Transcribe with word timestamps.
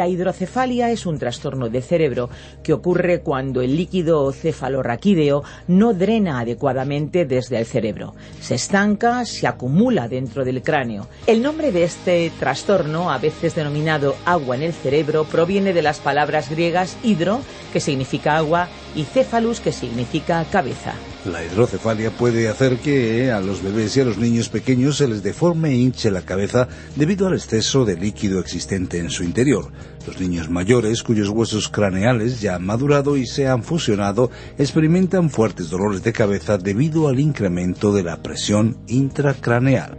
La 0.00 0.08
hidrocefalia 0.08 0.90
es 0.90 1.04
un 1.04 1.18
trastorno 1.18 1.68
de 1.68 1.82
cerebro 1.82 2.30
que 2.62 2.72
ocurre 2.72 3.20
cuando 3.20 3.60
el 3.60 3.76
líquido 3.76 4.32
cefalorraquídeo 4.32 5.42
no 5.68 5.92
drena 5.92 6.40
adecuadamente 6.40 7.26
desde 7.26 7.58
el 7.58 7.66
cerebro. 7.66 8.14
Se 8.40 8.54
estanca, 8.54 9.26
se 9.26 9.46
acumula 9.46 10.08
dentro 10.08 10.42
del 10.42 10.62
cráneo. 10.62 11.06
El 11.26 11.42
nombre 11.42 11.70
de 11.70 11.84
este 11.84 12.32
trastorno, 12.40 13.10
a 13.10 13.18
veces 13.18 13.54
denominado 13.54 14.16
agua 14.24 14.56
en 14.56 14.62
el 14.62 14.72
cerebro, 14.72 15.24
proviene 15.24 15.74
de 15.74 15.82
las 15.82 15.98
palabras 15.98 16.48
griegas 16.48 16.96
hidro, 17.02 17.42
que 17.70 17.80
significa 17.80 18.36
agua, 18.36 18.68
y 18.94 19.04
cefalus, 19.04 19.60
que 19.60 19.72
significa 19.72 20.44
cabeza. 20.44 20.94
La 21.24 21.44
hidrocefalia 21.44 22.10
puede 22.10 22.48
hacer 22.48 22.78
que 22.78 23.30
a 23.30 23.40
los 23.40 23.62
bebés 23.62 23.96
y 23.96 24.00
a 24.00 24.04
los 24.04 24.16
niños 24.16 24.48
pequeños 24.48 24.96
se 24.96 25.06
les 25.06 25.22
deforme 25.22 25.70
e 25.70 25.76
hinche 25.76 26.10
la 26.10 26.22
cabeza 26.22 26.66
debido 26.96 27.26
al 27.26 27.34
exceso 27.34 27.84
de 27.84 27.96
líquido 27.96 28.40
existente 28.40 28.98
en 28.98 29.10
su 29.10 29.22
interior. 29.22 29.70
Los 30.06 30.18
niños 30.18 30.48
mayores 30.48 31.02
cuyos 31.02 31.28
huesos 31.28 31.68
craneales 31.68 32.40
ya 32.40 32.54
han 32.54 32.64
madurado 32.64 33.18
y 33.18 33.26
se 33.26 33.48
han 33.48 33.62
fusionado 33.62 34.30
experimentan 34.56 35.28
fuertes 35.28 35.68
dolores 35.68 36.02
de 36.02 36.12
cabeza 36.12 36.56
debido 36.56 37.08
al 37.08 37.20
incremento 37.20 37.92
de 37.92 38.02
la 38.02 38.22
presión 38.22 38.78
intracraneal. 38.86 39.98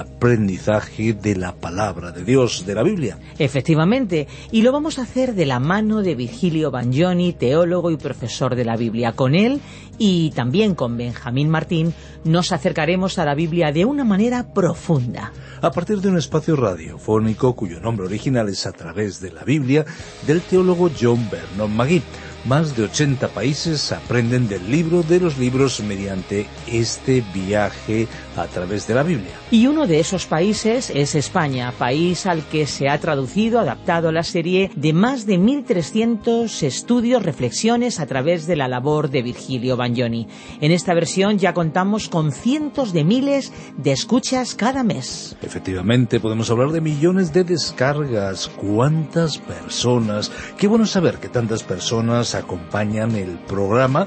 aprendizaje 0.00 1.12
de 1.14 1.36
la 1.36 1.54
palabra 1.54 2.12
de 2.12 2.24
Dios, 2.24 2.66
de 2.66 2.74
la 2.74 2.82
Biblia. 2.82 3.18
Efectivamente, 3.38 4.26
y 4.50 4.62
lo 4.62 4.72
vamos 4.72 4.98
a 4.98 5.02
hacer 5.02 5.34
de 5.34 5.46
la 5.46 5.60
mano 5.60 6.02
de 6.02 6.14
Virgilio 6.14 6.70
Bagnoni, 6.70 7.32
teólogo 7.32 7.90
y 7.90 7.96
profesor 7.96 8.54
de 8.54 8.64
la 8.64 8.76
Biblia. 8.76 9.12
Con 9.12 9.34
él 9.34 9.60
y 9.98 10.30
también 10.30 10.74
con 10.74 10.96
Benjamín 10.96 11.48
Martín 11.50 11.94
nos 12.24 12.52
acercaremos 12.52 13.18
a 13.18 13.24
la 13.24 13.34
Biblia 13.34 13.72
de 13.72 13.84
una 13.84 14.04
manera 14.04 14.52
profunda. 14.52 15.32
A 15.62 15.70
partir 15.70 16.00
de 16.00 16.08
un 16.08 16.18
espacio 16.18 16.56
radiofónico 16.56 17.54
cuyo 17.54 17.80
nombre 17.80 18.06
original 18.06 18.48
es 18.48 18.66
A 18.66 18.72
través 18.72 19.20
de 19.20 19.30
la 19.30 19.44
Biblia 19.44 19.84
del 20.26 20.40
teólogo 20.40 20.90
John 20.98 21.28
Vernon 21.30 21.74
Magui 21.76 22.02
más 22.44 22.74
de 22.74 22.84
80 22.84 23.28
países 23.28 23.92
aprenden 23.92 24.48
del 24.48 24.70
libro 24.70 25.02
de 25.02 25.20
los 25.20 25.36
libros 25.36 25.80
mediante 25.80 26.46
este 26.66 27.22
viaje 27.34 28.08
a 28.42 28.46
través 28.46 28.86
de 28.86 28.94
la 28.94 29.02
Biblia. 29.02 29.32
Y 29.50 29.66
uno 29.66 29.86
de 29.86 30.00
esos 30.00 30.26
países 30.26 30.90
es 30.90 31.14
España, 31.14 31.72
país 31.78 32.26
al 32.26 32.44
que 32.44 32.66
se 32.66 32.88
ha 32.88 32.98
traducido, 32.98 33.60
adaptado 33.60 34.12
la 34.12 34.22
serie 34.22 34.70
de 34.74 34.92
más 34.92 35.26
de 35.26 35.38
1.300 35.38 36.62
estudios, 36.62 37.22
reflexiones 37.22 38.00
a 38.00 38.06
través 38.06 38.46
de 38.46 38.56
la 38.56 38.68
labor 38.68 39.10
de 39.10 39.22
Virgilio 39.22 39.76
Bagnoni. 39.76 40.28
En 40.60 40.72
esta 40.72 40.94
versión 40.94 41.38
ya 41.38 41.54
contamos 41.54 42.08
con 42.08 42.32
cientos 42.32 42.92
de 42.92 43.04
miles 43.04 43.52
de 43.76 43.92
escuchas 43.92 44.54
cada 44.54 44.82
mes. 44.82 45.36
Efectivamente, 45.42 46.20
podemos 46.20 46.50
hablar 46.50 46.70
de 46.70 46.80
millones 46.80 47.32
de 47.32 47.44
descargas. 47.44 48.48
¿Cuántas 48.48 49.38
personas? 49.38 50.30
Qué 50.56 50.66
bueno 50.66 50.86
saber 50.86 51.18
que 51.18 51.28
tantas 51.28 51.62
personas 51.62 52.34
acompañan 52.34 53.14
el 53.16 53.38
programa. 53.38 54.06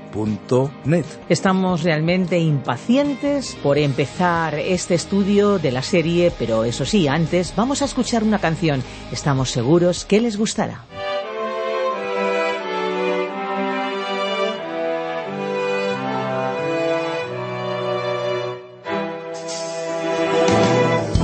radioencuentro.net. 0.11 1.05
Estamos 1.29 1.83
realmente 1.83 2.37
impacientes 2.39 3.57
por 3.61 3.77
empezar 3.77 4.55
este 4.55 4.95
estudio 4.95 5.59
de 5.59 5.71
la 5.71 5.81
serie, 5.81 6.31
pero 6.37 6.63
eso 6.63 6.85
sí, 6.85 7.07
antes 7.07 7.53
vamos 7.55 7.81
a 7.81 7.85
escuchar 7.85 8.23
una 8.23 8.39
canción. 8.39 8.83
Estamos 9.11 9.51
seguros 9.51 10.05
que 10.05 10.21
les 10.21 10.37
gustará. 10.37 10.85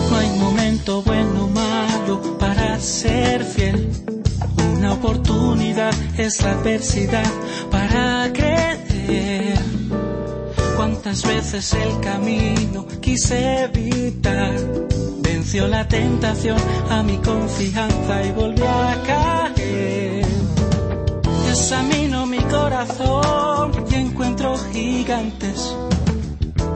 No 0.09 0.17
hay 0.17 0.29
momento 0.39 1.01
bueno 1.03 1.45
o 1.45 1.47
malo 1.47 2.37
para 2.39 2.79
ser 2.79 3.43
fiel. 3.43 3.89
Una 4.77 4.93
oportunidad 4.93 5.93
es 6.17 6.41
la 6.43 6.51
adversidad 6.51 7.25
Cuántas 11.07 11.25
veces 11.25 11.73
el 11.73 11.99
camino 12.01 12.85
quise 12.99 13.63
evitar. 13.63 14.59
Venció 15.21 15.65
la 15.69 15.87
tentación 15.87 16.57
a 16.89 17.01
mi 17.01 17.15
confianza 17.19 18.25
y 18.25 18.31
volví 18.33 18.61
a 18.61 19.01
caer. 19.07 20.25
Examino 21.49 22.25
mi 22.25 22.39
corazón 22.39 23.71
y 23.89 23.95
encuentro 23.95 24.57
gigantes 24.73 25.73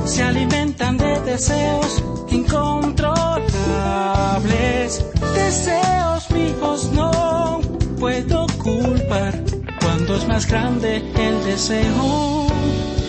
se 0.05 0.23
alimentan 0.23 0.97
de 0.97 1.19
deseos 1.23 2.01
incontrolables. 2.29 5.05
Deseos 5.35 6.31
míos 6.31 6.89
no 6.93 7.59
puedo 7.99 8.47
culpar 8.63 9.37
cuando 9.81 10.15
es 10.15 10.25
más 10.25 10.47
grande 10.47 11.03
el 11.17 11.43
deseo 11.43 12.47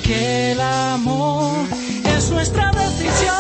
que 0.03 0.53
el 0.53 0.61
amor. 0.61 1.67
Es 2.17 2.31
nuestra 2.31 2.71
decisión. 2.73 3.35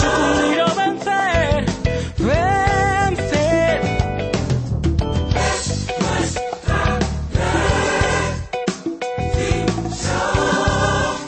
Sucumbir 0.00 0.60
o 0.62 0.74
vencer, 0.74 1.64
vencer. 2.18 3.80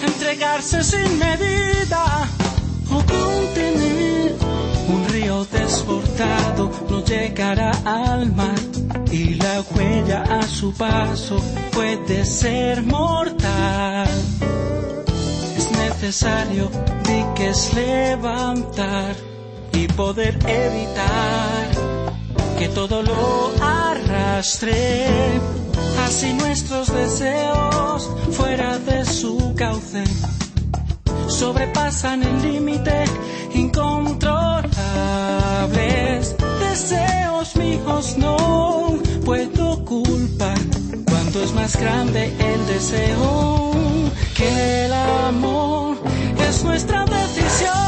entregarse 0.02 0.82
sin 0.82 1.18
medida 1.18 2.28
o 2.90 2.96
contener 2.96 4.34
un 4.88 5.08
río 5.08 5.44
desbordado 5.46 6.70
no 6.90 7.04
llegará 7.04 7.70
al 7.84 8.32
mar 8.32 8.65
y 9.10 9.34
la 9.34 9.62
huella 9.62 10.22
a 10.22 10.42
su 10.42 10.72
paso 10.72 11.36
puede 11.72 12.24
ser 12.24 12.82
mortal. 12.82 14.08
Es 15.56 15.70
necesario 15.70 16.70
diques 17.04 17.74
levantar 17.74 19.16
y 19.72 19.88
poder 19.88 20.38
evitar 20.46 21.68
que 22.58 22.68
todo 22.68 23.02
lo 23.02 23.52
arrastre. 23.60 25.06
Así 26.04 26.32
nuestros 26.34 26.92
deseos 26.92 28.08
fuera 28.30 28.78
de 28.78 29.04
su 29.04 29.54
cauce 29.56 30.04
sobrepasan 31.28 32.22
el 32.22 32.42
límite 32.42 33.04
incontrolables, 33.54 36.35
deseos 36.76 37.56
míos 37.56 38.16
no 38.18 38.98
puedo 39.24 39.82
culpar. 39.84 40.58
Cuando 41.08 41.42
es 41.42 41.52
más 41.54 41.74
grande 41.76 42.26
el 42.38 42.66
deseo 42.66 43.72
que 44.36 44.84
el 44.84 44.92
amor, 44.92 45.96
es 46.38 46.64
nuestra 46.64 47.06
decisión. 47.06 47.86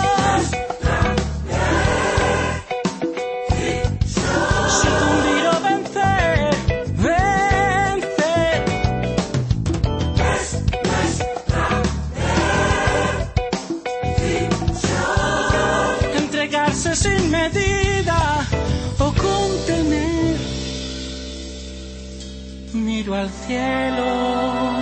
Al 23.14 23.30
cielo. 23.30 24.77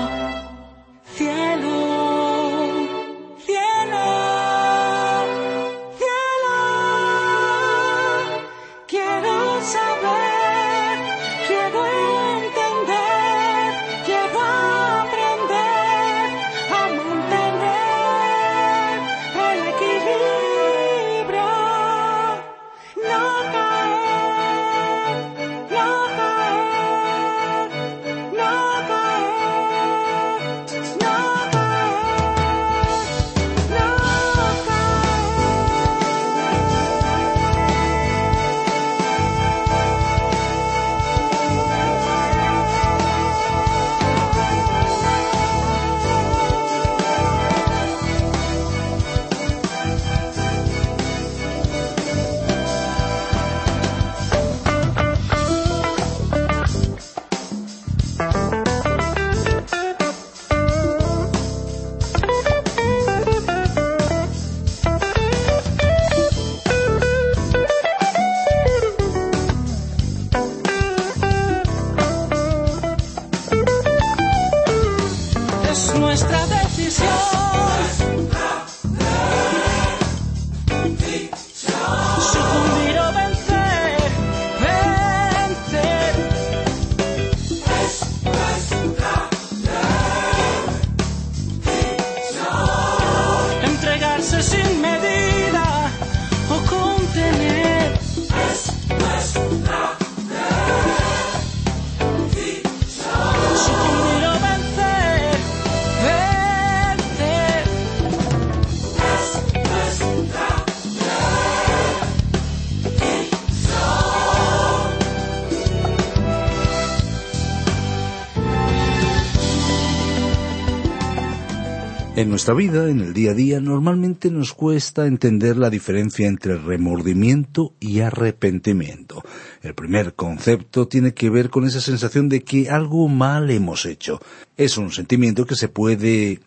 En 122.17 122.31
nuestra 122.31 122.55
vida, 122.55 122.89
en 122.89 123.01
el 123.01 123.13
día 123.13 123.33
a 123.33 123.35
día, 123.35 123.61
normalmente 123.61 124.31
nos 124.31 124.55
cuesta 124.55 125.07
entender 125.07 125.59
la 125.59 125.69
diferencia 125.69 126.27
entre 126.27 126.57
remordimiento 126.57 127.75
y 127.79 128.01
arrepentimiento. 128.01 129.23
El 129.61 129.75
primer 129.75 130.15
concepto 130.15 130.89
tiene 130.89 131.13
que 131.13 131.29
ver 131.29 131.51
con 131.51 131.67
esa 131.67 131.83
sensación 131.83 132.31
de 132.31 132.43
que 132.43 132.71
algo 132.71 133.07
mal 133.09 133.51
hemos 133.51 133.85
hecho. 133.85 134.19
Es 134.57 134.79
un 134.79 134.93
sentimiento 134.93 135.45
que 135.45 135.57
se 135.57 135.69
puede 135.69 136.41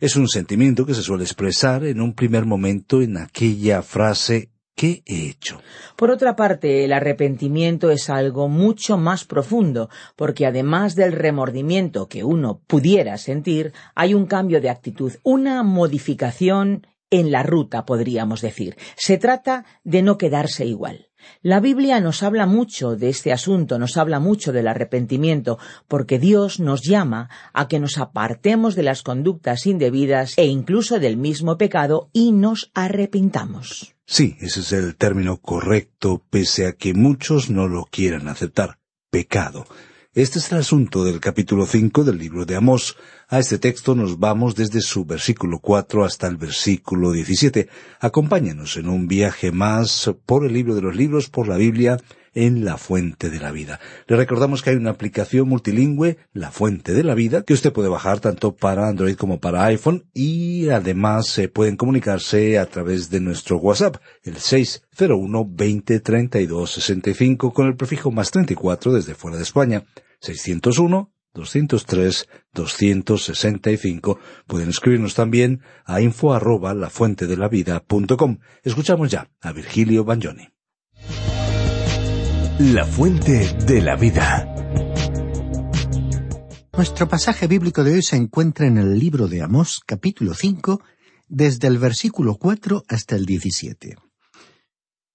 es 0.00 0.16
un 0.16 0.26
sentimiento 0.26 0.86
que 0.86 0.94
se 0.94 1.02
suele 1.02 1.24
expresar 1.24 1.84
en 1.84 2.00
un 2.00 2.14
primer 2.14 2.46
momento 2.46 3.02
en 3.02 3.18
aquella 3.18 3.82
frase 3.82 4.48
Por 5.96 6.10
otra 6.10 6.36
parte, 6.36 6.84
el 6.84 6.92
arrepentimiento 6.92 7.90
es 7.90 8.08
algo 8.08 8.48
mucho 8.48 8.96
más 8.96 9.24
profundo, 9.24 9.90
porque 10.16 10.46
además 10.46 10.94
del 10.94 11.12
remordimiento 11.12 12.08
que 12.08 12.24
uno 12.24 12.60
pudiera 12.66 13.18
sentir, 13.18 13.72
hay 13.94 14.14
un 14.14 14.26
cambio 14.26 14.60
de 14.60 14.70
actitud, 14.70 15.12
una 15.22 15.62
modificación 15.62 16.86
en 17.10 17.30
la 17.30 17.42
ruta, 17.42 17.84
podríamos 17.84 18.40
decir. 18.40 18.76
Se 18.96 19.18
trata 19.18 19.64
de 19.84 20.02
no 20.02 20.16
quedarse 20.16 20.64
igual. 20.64 21.08
La 21.42 21.60
Biblia 21.60 22.00
nos 22.00 22.22
habla 22.22 22.46
mucho 22.46 22.96
de 22.96 23.10
este 23.10 23.32
asunto, 23.32 23.78
nos 23.78 23.98
habla 23.98 24.20
mucho 24.20 24.52
del 24.52 24.68
arrepentimiento, 24.68 25.58
porque 25.88 26.18
Dios 26.18 26.60
nos 26.60 26.80
llama 26.82 27.28
a 27.52 27.68
que 27.68 27.78
nos 27.78 27.98
apartemos 27.98 28.74
de 28.74 28.84
las 28.84 29.02
conductas 29.02 29.66
indebidas 29.66 30.38
e 30.38 30.46
incluso 30.46 30.98
del 30.98 31.18
mismo 31.18 31.58
pecado 31.58 32.08
y 32.14 32.32
nos 32.32 32.70
arrepintamos. 32.74 33.99
Sí, 34.12 34.36
ese 34.40 34.58
es 34.58 34.72
el 34.72 34.96
término 34.96 35.36
correcto, 35.36 36.20
pese 36.30 36.66
a 36.66 36.72
que 36.72 36.94
muchos 36.94 37.48
no 37.48 37.68
lo 37.68 37.84
quieran 37.84 38.26
aceptar. 38.26 38.80
Pecado. 39.08 39.68
Este 40.14 40.40
es 40.40 40.50
el 40.50 40.58
asunto 40.58 41.04
del 41.04 41.20
capítulo 41.20 41.64
5 41.64 42.02
del 42.02 42.18
libro 42.18 42.44
de 42.44 42.56
Amós. 42.56 42.96
A 43.28 43.38
este 43.38 43.58
texto 43.58 43.94
nos 43.94 44.18
vamos 44.18 44.56
desde 44.56 44.80
su 44.80 45.04
versículo 45.04 45.60
4 45.60 46.04
hasta 46.04 46.26
el 46.26 46.38
versículo 46.38 47.12
17. 47.12 47.68
Acompáñenos 48.00 48.76
en 48.78 48.88
un 48.88 49.06
viaje 49.06 49.52
más 49.52 50.10
por 50.26 50.44
el 50.44 50.54
libro 50.54 50.74
de 50.74 50.82
los 50.82 50.96
libros, 50.96 51.30
por 51.30 51.46
la 51.46 51.56
Biblia, 51.56 51.96
en 52.34 52.64
La 52.64 52.76
Fuente 52.76 53.30
de 53.30 53.40
la 53.40 53.50
Vida. 53.50 53.80
Le 54.06 54.16
recordamos 54.16 54.62
que 54.62 54.70
hay 54.70 54.76
una 54.76 54.90
aplicación 54.90 55.48
multilingüe, 55.48 56.18
La 56.32 56.50
Fuente 56.50 56.92
de 56.92 57.04
la 57.04 57.14
Vida, 57.14 57.42
que 57.42 57.54
usted 57.54 57.72
puede 57.72 57.88
bajar 57.88 58.20
tanto 58.20 58.54
para 58.56 58.88
Android 58.88 59.16
como 59.16 59.40
para 59.40 59.64
iPhone 59.64 60.06
y 60.14 60.68
además 60.68 61.26
se 61.26 61.48
pueden 61.48 61.76
comunicarse 61.76 62.58
a 62.58 62.66
través 62.66 63.10
de 63.10 63.20
nuestro 63.20 63.58
WhatsApp, 63.58 63.96
el 64.22 64.36
601 64.36 65.46
20 65.50 66.00
32 66.00 66.70
65 66.70 67.52
con 67.52 67.66
el 67.66 67.76
prefijo 67.76 68.10
más 68.10 68.30
34 68.30 68.92
desde 68.92 69.14
fuera 69.14 69.36
de 69.36 69.42
España, 69.42 69.84
601 70.20 71.12
203 71.34 72.28
265. 72.52 74.18
Pueden 74.46 74.68
escribirnos 74.68 75.14
también 75.14 75.62
a 75.84 76.00
info 76.00 76.34
arroba 76.34 76.74
lafuentedelavida.com. 76.74 78.38
Escuchamos 78.62 79.10
ya 79.10 79.30
a 79.40 79.52
Virgilio 79.52 80.04
Bagnoni. 80.04 80.48
La 82.62 82.84
fuente 82.84 83.56
de 83.64 83.80
la 83.80 83.96
vida. 83.96 84.46
Nuestro 86.76 87.08
pasaje 87.08 87.46
bíblico 87.46 87.82
de 87.82 87.94
hoy 87.94 88.02
se 88.02 88.16
encuentra 88.16 88.66
en 88.66 88.76
el 88.76 88.98
libro 88.98 89.28
de 89.28 89.40
Amós, 89.40 89.80
capítulo 89.86 90.34
5, 90.34 90.82
desde 91.26 91.68
el 91.68 91.78
versículo 91.78 92.34
4 92.34 92.84
hasta 92.86 93.16
el 93.16 93.24
17. 93.24 93.96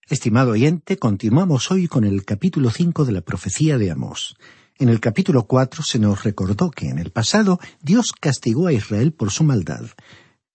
Estimado 0.10 0.54
oyente, 0.54 0.98
continuamos 0.98 1.70
hoy 1.70 1.88
con 1.88 2.04
el 2.04 2.26
capítulo 2.26 2.72
5 2.72 3.06
de 3.06 3.12
la 3.12 3.22
profecía 3.22 3.78
de 3.78 3.92
Amós. 3.92 4.36
En 4.80 4.90
el 4.90 5.00
capítulo 5.00 5.46
4 5.46 5.84
se 5.84 6.00
nos 6.00 6.24
recordó 6.24 6.72
que 6.72 6.90
en 6.90 6.98
el 6.98 7.12
pasado 7.12 7.60
Dios 7.80 8.12
castigó 8.20 8.66
a 8.66 8.74
Israel 8.74 9.14
por 9.14 9.30
su 9.30 9.44
maldad. 9.44 9.86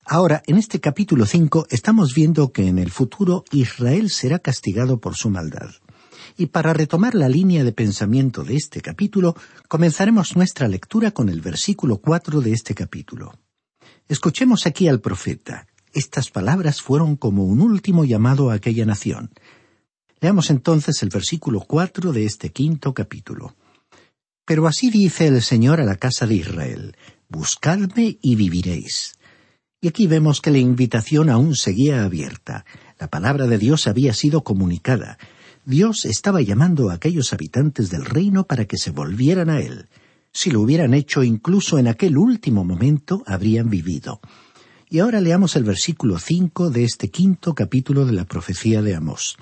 Ahora, 0.05 0.43
en 0.49 0.57
este 0.57 0.81
capítulo 0.81 1.25
5 1.25 1.69
estamos 1.71 2.15
viendo 2.17 2.51
que 2.51 2.67
en 2.67 2.81
el 2.81 2.91
futuro 2.91 3.45
Israel 3.53 4.11
será 4.11 4.41
castigado 4.41 4.99
por 4.99 5.15
su 5.15 5.31
maldad. 5.31 5.71
Y 6.41 6.47
para 6.47 6.73
retomar 6.73 7.15
la 7.15 7.29
línea 7.29 7.65
de 7.65 7.73
pensamiento 7.73 8.45
de 8.45 8.57
este 8.57 8.81
capítulo, 8.81 9.37
comenzaremos 9.69 10.37
nuestra 10.37 10.69
lectura 10.69 11.11
con 11.11 11.29
el 11.29 11.43
versículo 11.43 11.99
cuatro 11.99 12.41
de 12.41 12.53
este 12.53 12.75
capítulo. 12.75 13.35
Escuchemos 14.09 14.67
aquí 14.67 14.89
al 14.89 15.03
profeta. 15.03 15.67
Estas 15.93 16.31
palabras 16.31 16.81
fueron 16.81 17.17
como 17.17 17.45
un 17.45 17.61
último 17.61 18.07
llamado 18.07 18.49
a 18.51 18.55
aquella 18.55 18.87
nación. 18.87 19.33
Leamos 20.23 20.49
entonces 20.49 21.03
el 21.03 21.11
versículo 21.11 21.61
cuatro 21.61 22.11
de 22.11 22.25
este 22.25 22.49
quinto 22.49 22.95
capítulo. 22.95 23.55
Pero 24.47 24.67
así 24.67 24.91
dice 24.91 25.27
el 25.27 25.43
Señor 25.43 25.79
a 25.79 25.85
la 25.85 25.97
casa 25.97 26.27
de 26.27 26.37
Israel, 26.37 26.97
Buscadme 27.29 28.17
y 28.23 28.37
viviréis. 28.37 29.13
Y 29.83 29.89
aquí 29.89 30.07
vemos 30.07 30.41
que 30.41 30.51
la 30.51 30.59
invitación 30.59 31.29
aún 31.29 31.55
seguía 31.55 32.03
abierta. 32.03 32.65
La 32.99 33.09
palabra 33.09 33.47
de 33.47 33.59
Dios 33.59 33.87
había 33.87 34.15
sido 34.15 34.43
comunicada. 34.43 35.19
Dios 35.65 36.05
estaba 36.05 36.41
llamando 36.41 36.91
a 36.91 36.95
aquellos 36.95 37.33
habitantes 37.33 37.91
del 37.91 38.05
reino 38.05 38.45
para 38.45 38.65
que 38.65 38.79
se 38.79 38.91
volvieran 38.91 39.51
a 39.51 39.61
Él. 39.61 39.89
Si 40.33 40.51
lo 40.51 40.61
hubieran 40.61 40.95
hecho 40.95 41.23
incluso 41.23 41.79
en 41.79 41.89
aquel 41.89 42.17
último 42.17 42.65
momento, 42.65 43.23
habrían 43.27 43.69
vivido. 43.69 44.21
Y 44.89 45.01
ahora 45.01 45.21
leamos 45.21 45.57
el 45.57 45.65
versículo 45.65 46.19
cinco 46.19 46.71
de 46.71 46.85
este 46.85 47.11
quinto 47.11 47.55
capítulo 47.55 48.07
de 48.07 48.13
la 48.13 48.25
profecía 48.25 48.83
de 48.83 48.95
Amós. 48.95 49.37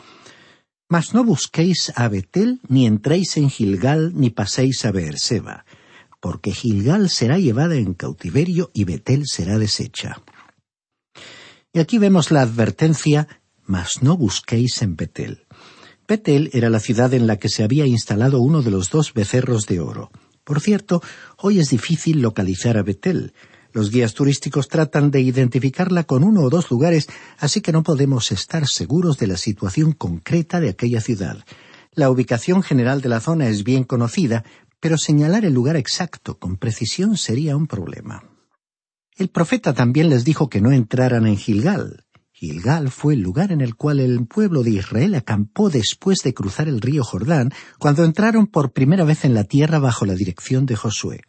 Mas 0.88 1.14
no 1.14 1.24
busquéis 1.24 1.92
a 1.96 2.08
Betel, 2.08 2.60
ni 2.68 2.86
entréis 2.86 3.36
en 3.36 3.50
Gilgal, 3.50 4.12
ni 4.14 4.30
paséis 4.30 4.84
a 4.84 4.92
Beerseba, 4.92 5.64
porque 6.20 6.52
Gilgal 6.52 7.10
será 7.10 7.38
llevada 7.38 7.76
en 7.76 7.94
cautiverio 7.94 8.70
y 8.74 8.84
Betel 8.84 9.24
será 9.26 9.58
deshecha. 9.58 10.22
Y 11.72 11.78
aquí 11.78 11.98
vemos 11.98 12.30
la 12.30 12.42
advertencia, 12.42 13.28
mas 13.64 14.02
no 14.02 14.16
busquéis 14.16 14.80
en 14.82 14.96
Betel. 14.96 15.46
Betel 16.08 16.48
era 16.54 16.70
la 16.70 16.80
ciudad 16.80 17.12
en 17.12 17.26
la 17.26 17.36
que 17.36 17.50
se 17.50 17.62
había 17.62 17.84
instalado 17.84 18.40
uno 18.40 18.62
de 18.62 18.70
los 18.70 18.88
dos 18.88 19.12
becerros 19.12 19.66
de 19.66 19.80
oro. 19.80 20.10
Por 20.42 20.62
cierto, 20.62 21.02
hoy 21.36 21.60
es 21.60 21.68
difícil 21.68 22.22
localizar 22.22 22.78
a 22.78 22.82
Betel. 22.82 23.34
Los 23.74 23.90
guías 23.90 24.14
turísticos 24.14 24.68
tratan 24.68 25.10
de 25.10 25.20
identificarla 25.20 26.04
con 26.04 26.24
uno 26.24 26.44
o 26.44 26.48
dos 26.48 26.70
lugares, 26.70 27.08
así 27.38 27.60
que 27.60 27.72
no 27.72 27.82
podemos 27.82 28.32
estar 28.32 28.66
seguros 28.66 29.18
de 29.18 29.26
la 29.26 29.36
situación 29.36 29.92
concreta 29.92 30.60
de 30.60 30.70
aquella 30.70 31.02
ciudad. 31.02 31.44
La 31.92 32.10
ubicación 32.10 32.62
general 32.62 33.02
de 33.02 33.10
la 33.10 33.20
zona 33.20 33.48
es 33.48 33.62
bien 33.62 33.84
conocida, 33.84 34.44
pero 34.80 34.96
señalar 34.96 35.44
el 35.44 35.52
lugar 35.52 35.76
exacto 35.76 36.38
con 36.38 36.56
precisión 36.56 37.18
sería 37.18 37.54
un 37.54 37.66
problema. 37.66 38.24
El 39.14 39.28
profeta 39.28 39.74
también 39.74 40.08
les 40.08 40.24
dijo 40.24 40.48
que 40.48 40.62
no 40.62 40.72
entraran 40.72 41.26
en 41.26 41.36
Gilgal. 41.36 42.06
Gilgal 42.38 42.92
fue 42.92 43.14
el 43.14 43.20
lugar 43.20 43.50
en 43.50 43.60
el 43.60 43.74
cual 43.74 43.98
el 43.98 44.24
pueblo 44.24 44.62
de 44.62 44.70
Israel 44.70 45.16
acampó 45.16 45.70
después 45.70 46.18
de 46.22 46.34
cruzar 46.34 46.68
el 46.68 46.80
río 46.80 47.02
Jordán, 47.02 47.52
cuando 47.80 48.04
entraron 48.04 48.46
por 48.46 48.70
primera 48.70 49.02
vez 49.02 49.24
en 49.24 49.34
la 49.34 49.42
tierra 49.42 49.80
bajo 49.80 50.06
la 50.06 50.14
dirección 50.14 50.64
de 50.64 50.76
Josué. 50.76 51.22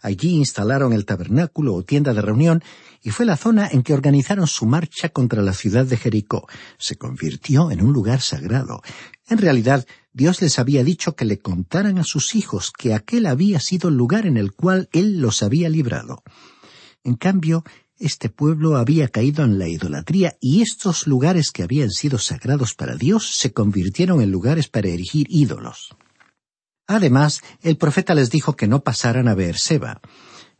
Allí 0.00 0.30
instalaron 0.30 0.92
el 0.92 1.04
tabernáculo 1.04 1.74
o 1.74 1.84
tienda 1.84 2.12
de 2.12 2.22
reunión 2.22 2.60
y 3.04 3.10
fue 3.10 3.24
la 3.24 3.36
zona 3.36 3.68
en 3.70 3.84
que 3.84 3.94
organizaron 3.94 4.48
su 4.48 4.66
marcha 4.66 5.10
contra 5.10 5.42
la 5.42 5.52
ciudad 5.52 5.86
de 5.86 5.96
Jericó. 5.96 6.48
Se 6.76 6.96
convirtió 6.96 7.70
en 7.70 7.80
un 7.80 7.92
lugar 7.92 8.20
sagrado. 8.20 8.82
En 9.28 9.38
realidad, 9.38 9.86
Dios 10.12 10.42
les 10.42 10.58
había 10.58 10.82
dicho 10.82 11.14
que 11.14 11.24
le 11.24 11.38
contaran 11.38 11.98
a 11.98 12.04
sus 12.04 12.34
hijos 12.34 12.72
que 12.76 12.94
aquel 12.94 13.26
había 13.26 13.60
sido 13.60 13.90
el 13.90 13.94
lugar 13.94 14.26
en 14.26 14.36
el 14.36 14.50
cual 14.50 14.88
Él 14.92 15.20
los 15.20 15.44
había 15.44 15.68
librado. 15.68 16.24
En 17.04 17.14
cambio, 17.14 17.62
este 18.02 18.28
pueblo 18.28 18.76
había 18.76 19.08
caído 19.08 19.44
en 19.44 19.58
la 19.58 19.68
idolatría 19.68 20.36
y 20.40 20.60
estos 20.60 21.06
lugares 21.06 21.52
que 21.52 21.62
habían 21.62 21.90
sido 21.90 22.18
sagrados 22.18 22.74
para 22.74 22.96
Dios 22.96 23.36
se 23.36 23.52
convirtieron 23.52 24.20
en 24.20 24.32
lugares 24.32 24.68
para 24.68 24.88
erigir 24.88 25.28
ídolos. 25.30 25.94
Además, 26.88 27.42
el 27.62 27.76
profeta 27.76 28.14
les 28.14 28.30
dijo 28.30 28.56
que 28.56 28.66
no 28.66 28.82
pasaran 28.82 29.28
a 29.28 29.34
Beerseba. 29.34 30.00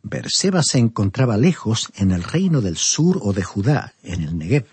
Beerseba 0.04 0.62
se 0.62 0.78
encontraba 0.78 1.36
lejos 1.36 1.90
en 1.96 2.12
el 2.12 2.22
reino 2.22 2.60
del 2.60 2.76
sur 2.76 3.18
o 3.20 3.32
de 3.32 3.42
Judá, 3.42 3.92
en 4.04 4.22
el 4.22 4.38
Negev. 4.38 4.66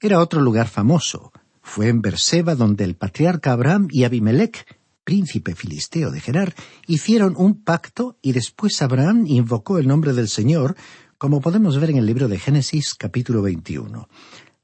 Era 0.00 0.20
otro 0.20 0.40
lugar 0.40 0.68
famoso. 0.68 1.32
Fue 1.62 1.88
en 1.88 2.00
Beerseba 2.00 2.54
donde 2.54 2.84
el 2.84 2.94
patriarca 2.94 3.52
Abraham 3.52 3.88
y 3.90 4.04
Abimelech, 4.04 4.66
príncipe 5.04 5.54
filisteo 5.54 6.10
de 6.10 6.20
Gerar, 6.20 6.54
hicieron 6.86 7.34
un 7.36 7.62
pacto 7.62 8.16
y 8.22 8.32
después 8.32 8.80
Abraham 8.80 9.24
invocó 9.26 9.78
el 9.78 9.86
nombre 9.86 10.14
del 10.14 10.28
Señor, 10.28 10.76
como 11.24 11.40
podemos 11.40 11.80
ver 11.80 11.88
en 11.88 11.96
el 11.96 12.04
libro 12.04 12.28
de 12.28 12.38
Génesis 12.38 12.94
capítulo 12.94 13.40
21. 13.40 14.10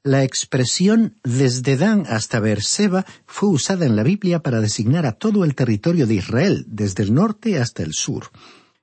La 0.03 0.23
expresión 0.23 1.17
desde 1.23 1.75
Dan 1.75 2.05
hasta 2.07 2.39
Beerseba 2.39 3.03
fue 3.25 3.49
usada 3.49 3.87
en 3.87 3.95
la 3.95 4.03
Biblia 4.03 4.43
para 4.43 4.61
designar 4.61 5.07
a 5.07 5.13
todo 5.13 5.43
el 5.43 5.55
territorio 5.55 6.05
de 6.05 6.13
Israel, 6.13 6.65
desde 6.67 7.01
el 7.01 7.15
norte 7.15 7.59
hasta 7.59 7.81
el 7.81 7.93
sur. 7.93 8.29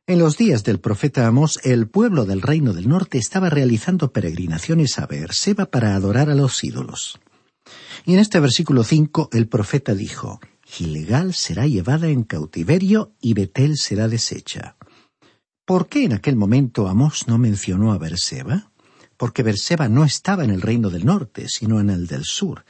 En 0.09 0.19
los 0.19 0.37
días 0.37 0.65
del 0.65 0.81
profeta 0.81 1.29
Amós, 1.29 1.61
el 1.63 1.87
pueblo 1.87 2.25
del 2.25 2.43
reino 2.43 2.73
del 2.73 2.89
norte 2.89 3.17
estaba 3.17 3.49
realizando 3.49 4.13
peregrinaciones 4.13 4.99
a 4.99 5.07
Beerseba 5.07 5.67
para 5.67 5.95
adorar 5.95 6.31
a 6.31 6.35
los 6.35 6.65
ídolos. 6.65 7.21
Y 8.05 8.15
en 8.15 8.19
este 8.19 8.41
versículo 8.41 8.83
cinco 8.83 9.29
el 9.33 9.47
profeta 9.47 9.95
dijo, 9.95 10.41
Gilgal 10.65 11.33
será 11.33 11.69
llevada 11.69 12.09
en 12.09 12.25
cautiverio 12.25 13.13
y 13.21 13.35
Betel 13.35 13.77
será 13.77 14.09
deshecha. 14.09 14.75
¿Por 15.69 15.87
qué 15.87 16.05
en 16.05 16.15
aquel 16.15 16.35
momento 16.35 16.89
Amós 16.89 17.29
no 17.29 17.39
mencionó 17.39 17.93
a 17.93 17.99
Beerseba? 17.99 18.73
porque 19.19 19.43
Berseba 19.43 19.89
no 19.89 20.05
estaba 20.05 20.45
en 20.45 20.51
el 20.51 20.63
reino 20.63 20.89
del 20.89 21.05
norte, 21.05 21.49
sino 21.49 21.81
en 21.81 21.91
el 21.91 22.07
del 22.07 22.25
sur. 22.25 22.65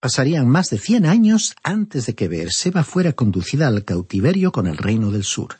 Pasarían 0.00 0.48
más 0.48 0.70
de 0.70 0.78
cien 0.78 1.04
años 1.04 1.54
antes 1.62 2.06
de 2.06 2.14
que 2.14 2.28
Beerseba 2.28 2.84
fuera 2.84 3.12
conducida 3.12 3.66
al 3.66 3.84
cautiverio 3.84 4.52
con 4.52 4.66
el 4.66 4.78
reino 4.78 5.10
del 5.10 5.24
sur. 5.24 5.56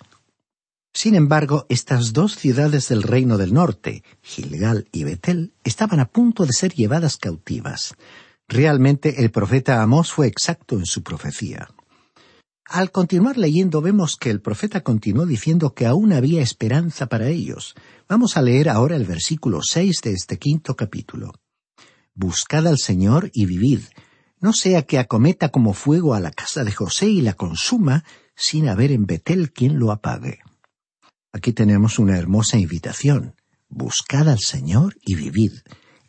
Sin 0.94 1.16
embargo, 1.16 1.66
estas 1.68 2.12
dos 2.12 2.36
ciudades 2.36 2.88
del 2.88 3.02
reino 3.02 3.36
del 3.36 3.52
norte, 3.52 4.04
Gilgal 4.22 4.86
y 4.92 5.02
Betel, 5.02 5.52
estaban 5.64 5.98
a 5.98 6.06
punto 6.06 6.46
de 6.46 6.52
ser 6.52 6.72
llevadas 6.72 7.16
cautivas. 7.16 7.94
Realmente 8.46 9.24
el 9.24 9.32
profeta 9.32 9.82
Amós 9.82 10.12
fue 10.12 10.28
exacto 10.28 10.78
en 10.78 10.86
su 10.86 11.02
profecía. 11.02 11.68
Al 12.66 12.90
continuar 12.90 13.36
leyendo 13.36 13.82
vemos 13.82 14.16
que 14.16 14.30
el 14.30 14.40
profeta 14.40 14.80
continuó 14.80 15.26
diciendo 15.26 15.74
que 15.74 15.86
aún 15.86 16.12
había 16.12 16.40
esperanza 16.40 17.06
para 17.06 17.28
ellos. 17.28 17.74
Vamos 18.08 18.36
a 18.36 18.42
leer 18.42 18.70
ahora 18.70 18.96
el 18.96 19.04
versículo 19.04 19.60
seis 19.62 20.00
de 20.02 20.12
este 20.12 20.38
quinto 20.38 20.74
capítulo. 20.74 21.32
Buscad 22.14 22.66
al 22.66 22.78
Señor 22.78 23.30
y 23.34 23.44
vivid, 23.44 23.80
no 24.40 24.52
sea 24.52 24.82
que 24.82 24.98
acometa 24.98 25.50
como 25.50 25.74
fuego 25.74 26.14
a 26.14 26.20
la 26.20 26.30
casa 26.30 26.64
de 26.64 26.72
José 26.72 27.08
y 27.08 27.20
la 27.20 27.34
consuma, 27.34 28.04
sin 28.34 28.68
haber 28.68 28.92
en 28.92 29.06
Betel 29.06 29.52
quien 29.52 29.78
lo 29.78 29.92
apague. 29.92 30.40
Aquí 31.32 31.52
tenemos 31.52 31.98
una 31.98 32.16
hermosa 32.16 32.58
invitación. 32.58 33.34
Buscad 33.68 34.28
al 34.28 34.38
Señor 34.38 34.96
y 35.02 35.16
vivid. 35.16 35.52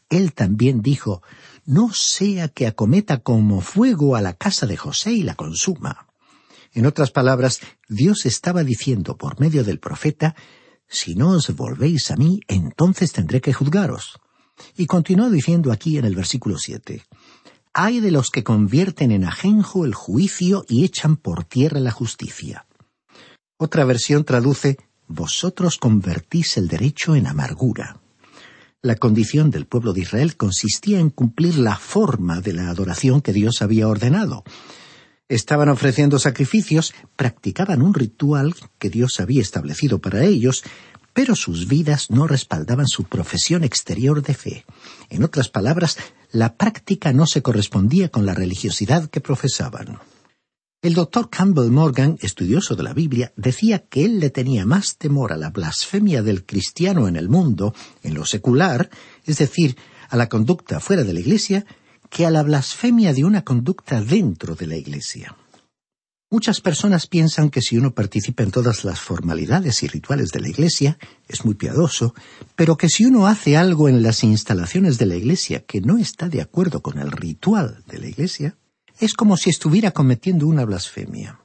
Él 0.09 0.33
también 0.33 0.81
dijo, 0.81 1.21
no 1.65 1.91
sea 1.93 2.47
que 2.47 2.67
acometa 2.67 3.19
como 3.19 3.61
fuego 3.61 4.15
a 4.15 4.21
la 4.21 4.33
casa 4.33 4.67
de 4.67 4.77
José 4.77 5.13
y 5.13 5.23
la 5.23 5.35
consuma. 5.35 6.04
En 6.75 6.85
otras 6.85 7.09
palabras, 7.09 7.61
Dios 7.87 8.25
estaba 8.25 8.65
diciendo 8.65 9.17
por 9.17 9.39
medio 9.39 9.63
del 9.63 9.79
profeta, 9.79 10.35
si 10.87 11.15
no 11.15 11.29
os 11.29 11.55
volvéis 11.55 12.11
a 12.11 12.17
mí, 12.17 12.41
entonces 12.49 13.13
tendré 13.13 13.39
que 13.39 13.53
juzgaros. 13.53 14.19
Y 14.75 14.85
continuó 14.85 15.29
diciendo 15.29 15.71
aquí 15.71 15.97
en 15.97 16.03
el 16.03 16.15
versículo 16.15 16.57
siete, 16.57 17.03
hay 17.73 18.01
de 18.01 18.11
los 18.11 18.29
que 18.29 18.43
convierten 18.43 19.11
en 19.11 19.23
ajenjo 19.23 19.85
el 19.85 19.93
juicio 19.93 20.65
y 20.67 20.83
echan 20.83 21.15
por 21.15 21.45
tierra 21.45 21.79
la 21.79 21.91
justicia. 21.91 22.65
Otra 23.57 23.85
versión 23.85 24.25
traduce, 24.25 24.77
vosotros 25.07 25.77
convertís 25.77 26.57
el 26.57 26.67
derecho 26.67 27.15
en 27.15 27.27
amargura. 27.27 28.01
La 28.81 28.97
condición 28.97 29.49
del 29.49 29.65
pueblo 29.65 29.93
de 29.93 30.01
Israel 30.01 30.35
consistía 30.35 30.99
en 30.99 31.09
cumplir 31.09 31.57
la 31.57 31.77
forma 31.77 32.41
de 32.41 32.51
la 32.51 32.69
adoración 32.69 33.21
que 33.21 33.31
Dios 33.31 33.61
había 33.61 33.87
ordenado, 33.87 34.43
estaban 35.29 35.69
ofreciendo 35.69 36.19
sacrificios, 36.19 36.93
practicaban 37.15 37.81
un 37.81 37.93
ritual 37.93 38.53
que 38.77 38.89
Dios 38.89 39.19
había 39.19 39.41
establecido 39.41 39.99
para 39.99 40.23
ellos, 40.23 40.63
pero 41.13 41.35
sus 41.35 41.67
vidas 41.67 42.11
no 42.11 42.27
respaldaban 42.27 42.87
su 42.87 43.05
profesión 43.05 43.63
exterior 43.63 44.21
de 44.21 44.33
fe. 44.33 44.65
En 45.09 45.23
otras 45.23 45.49
palabras, 45.49 45.97
la 46.31 46.55
práctica 46.57 47.13
no 47.13 47.25
se 47.25 47.41
correspondía 47.41 48.09
con 48.09 48.25
la 48.25 48.33
religiosidad 48.33 49.09
que 49.09 49.21
profesaban. 49.21 49.99
El 50.81 50.93
doctor 50.93 51.29
Campbell 51.29 51.71
Morgan, 51.71 52.17
estudioso 52.21 52.75
de 52.75 52.83
la 52.83 52.93
Biblia, 52.93 53.33
decía 53.37 53.87
que 53.87 54.05
él 54.05 54.19
le 54.19 54.29
tenía 54.29 54.65
más 54.65 54.97
temor 54.97 55.33
a 55.33 55.37
la 55.37 55.49
blasfemia 55.49 56.21
del 56.21 56.45
cristiano 56.45 57.07
en 57.07 57.15
el 57.15 57.29
mundo, 57.29 57.73
en 58.03 58.13
lo 58.13 58.25
secular, 58.25 58.89
es 59.23 59.37
decir, 59.37 59.77
a 60.09 60.17
la 60.17 60.29
conducta 60.29 60.79
fuera 60.79 61.03
de 61.03 61.13
la 61.13 61.21
Iglesia, 61.21 61.65
que 62.09 62.25
a 62.25 62.31
la 62.31 62.43
blasfemia 62.43 63.13
de 63.13 63.23
una 63.23 63.43
conducta 63.43 64.01
dentro 64.01 64.55
de 64.55 64.67
la 64.67 64.75
Iglesia. 64.75 65.35
Muchas 66.31 66.59
personas 66.59 67.07
piensan 67.07 67.49
que 67.49 67.61
si 67.61 67.77
uno 67.77 67.93
participa 67.93 68.43
en 68.43 68.51
todas 68.51 68.83
las 68.83 68.99
formalidades 68.99 69.83
y 69.83 69.87
rituales 69.87 70.31
de 70.31 70.41
la 70.41 70.49
Iglesia, 70.49 70.97
es 71.27 71.45
muy 71.45 71.53
piadoso, 71.53 72.15
pero 72.55 72.77
que 72.77 72.89
si 72.89 73.05
uno 73.05 73.27
hace 73.27 73.55
algo 73.55 73.87
en 73.87 74.01
las 74.01 74.23
instalaciones 74.23 74.97
de 74.97 75.05
la 75.05 75.15
Iglesia 75.15 75.63
que 75.65 75.81
no 75.81 75.97
está 75.97 76.27
de 76.27 76.41
acuerdo 76.41 76.81
con 76.81 76.97
el 76.97 77.11
ritual 77.11 77.83
de 77.87 77.99
la 77.99 78.07
Iglesia, 78.07 78.57
es 78.99 79.13
como 79.13 79.37
si 79.37 79.49
estuviera 79.49 79.91
cometiendo 79.91 80.47
una 80.47 80.65
blasfemia. 80.65 81.39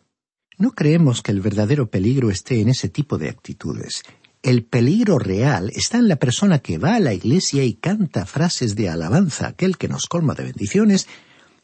No 0.56 0.72
creemos 0.72 1.22
que 1.22 1.32
el 1.32 1.40
verdadero 1.40 1.90
peligro 1.90 2.30
esté 2.30 2.60
en 2.60 2.68
ese 2.68 2.88
tipo 2.88 3.18
de 3.18 3.28
actitudes. 3.28 4.02
El 4.42 4.64
peligro 4.64 5.18
real 5.18 5.70
está 5.74 5.98
en 5.98 6.08
la 6.08 6.16
persona 6.16 6.60
que 6.60 6.78
va 6.78 6.94
a 6.94 7.00
la 7.00 7.12
iglesia 7.12 7.62
y 7.62 7.74
canta 7.74 8.24
frases 8.24 8.74
de 8.74 8.88
alabanza 8.88 9.44
a 9.44 9.48
aquel 9.50 9.76
que 9.76 9.86
nos 9.86 10.06
colma 10.06 10.32
de 10.32 10.44
bendiciones, 10.44 11.08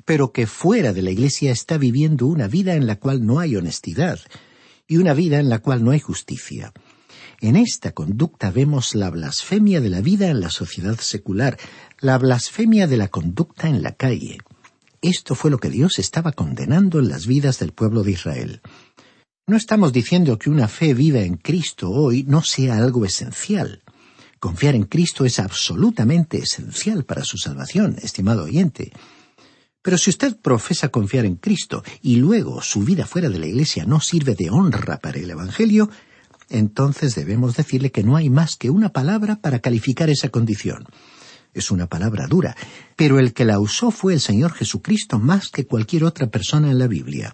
pero 0.05 0.31
que 0.31 0.47
fuera 0.47 0.93
de 0.93 1.01
la 1.01 1.11
iglesia 1.11 1.53
está 1.53 1.79
viviendo 1.79 2.27
una 2.27 2.49
vida 2.49 2.75
en 2.75 2.87
la 2.87 2.97
cual 2.97 3.25
no 3.25 3.39
hay 3.41 3.57
honestidad 3.57 4.21
y 4.87 4.99
una 4.99 5.15
vida 5.15 5.39
en 5.39 5.49
la 5.49 5.61
cual 5.61 5.85
no 5.85 5.91
hay 5.91 6.01
justicia. 6.01 6.75
En 7.41 7.57
esta 7.57 7.93
conducta 7.93 8.51
vemos 8.51 8.95
la 8.95 9.09
blasfemia 9.09 9.81
de 9.81 9.89
la 9.89 10.03
vida 10.03 10.29
en 10.29 10.41
la 10.41 10.51
sociedad 10.51 10.99
secular, 11.01 11.59
la 12.01 12.19
blasfemia 12.19 12.87
de 12.87 12.99
la 12.99 13.09
conducta 13.09 13.69
en 13.69 13.83
la 13.83 13.93
calle. 13.93 14.37
Esto 15.01 15.35
fue 15.35 15.51
lo 15.51 15.59
que 15.59 15.71
Dios 15.71 15.99
estaba 15.99 16.33
condenando 16.33 16.99
en 16.99 17.09
las 17.09 17.27
vidas 17.27 17.59
del 17.59 17.73
pueblo 17.73 18.03
de 18.03 18.13
Israel. 18.13 18.61
No 19.49 19.57
estamos 19.57 19.93
diciendo 19.93 20.41
que 20.41 20.51
una 20.51 20.67
fe 20.67 20.93
viva 20.93 21.21
en 21.21 21.37
Cristo 21.37 21.89
hoy 21.89 22.25
no 22.25 22.43
sea 22.43 22.79
algo 22.79 23.05
esencial. 23.05 23.81
Confiar 24.41 24.75
en 24.75 24.87
Cristo 24.87 25.25
es 25.25 25.39
absolutamente 25.39 26.39
esencial 26.39 27.05
para 27.05 27.23
su 27.23 27.39
salvación, 27.39 27.95
estimado 28.03 28.43
oyente. 28.43 28.91
Pero 29.83 29.99
si 29.99 30.11
usted 30.11 30.37
profesa 30.37 30.89
confiar 30.89 31.27
en 31.27 31.37
Cristo 31.37 31.85
y 32.03 32.17
luego 32.17 32.61
su 32.61 32.81
vida 32.81 33.07
fuera 33.07 33.29
de 33.29 33.39
la 33.39 33.47
Iglesia 33.47 33.85
no 33.85 34.01
sirve 34.01 34.35
de 34.35 34.51
honra 34.51 34.97
para 34.97 35.21
el 35.21 35.31
Evangelio, 35.31 35.91
entonces 36.51 37.15
debemos 37.15 37.55
decirle 37.55 37.93
que 37.93 38.03
no 38.03 38.17
hay 38.17 38.29
más 38.29 38.57
que 38.57 38.71
una 38.71 38.89
palabra 38.89 39.37
para 39.37 39.61
calificar 39.61 40.11
esa 40.11 40.29
condición. 40.29 40.87
Es 41.55 41.71
una 41.71 41.87
palabra 41.87 42.27
dura, 42.27 42.57
pero 42.97 43.21
el 43.21 43.33
que 43.33 43.45
la 43.45 43.61
usó 43.61 43.93
fue 43.93 44.13
el 44.13 44.21
Señor 44.21 44.55
Jesucristo 44.55 45.21
más 45.21 45.51
que 45.51 45.67
cualquier 45.67 46.03
otra 46.03 46.27
persona 46.27 46.69
en 46.69 46.81
la 46.81 46.89
Biblia. 46.89 47.33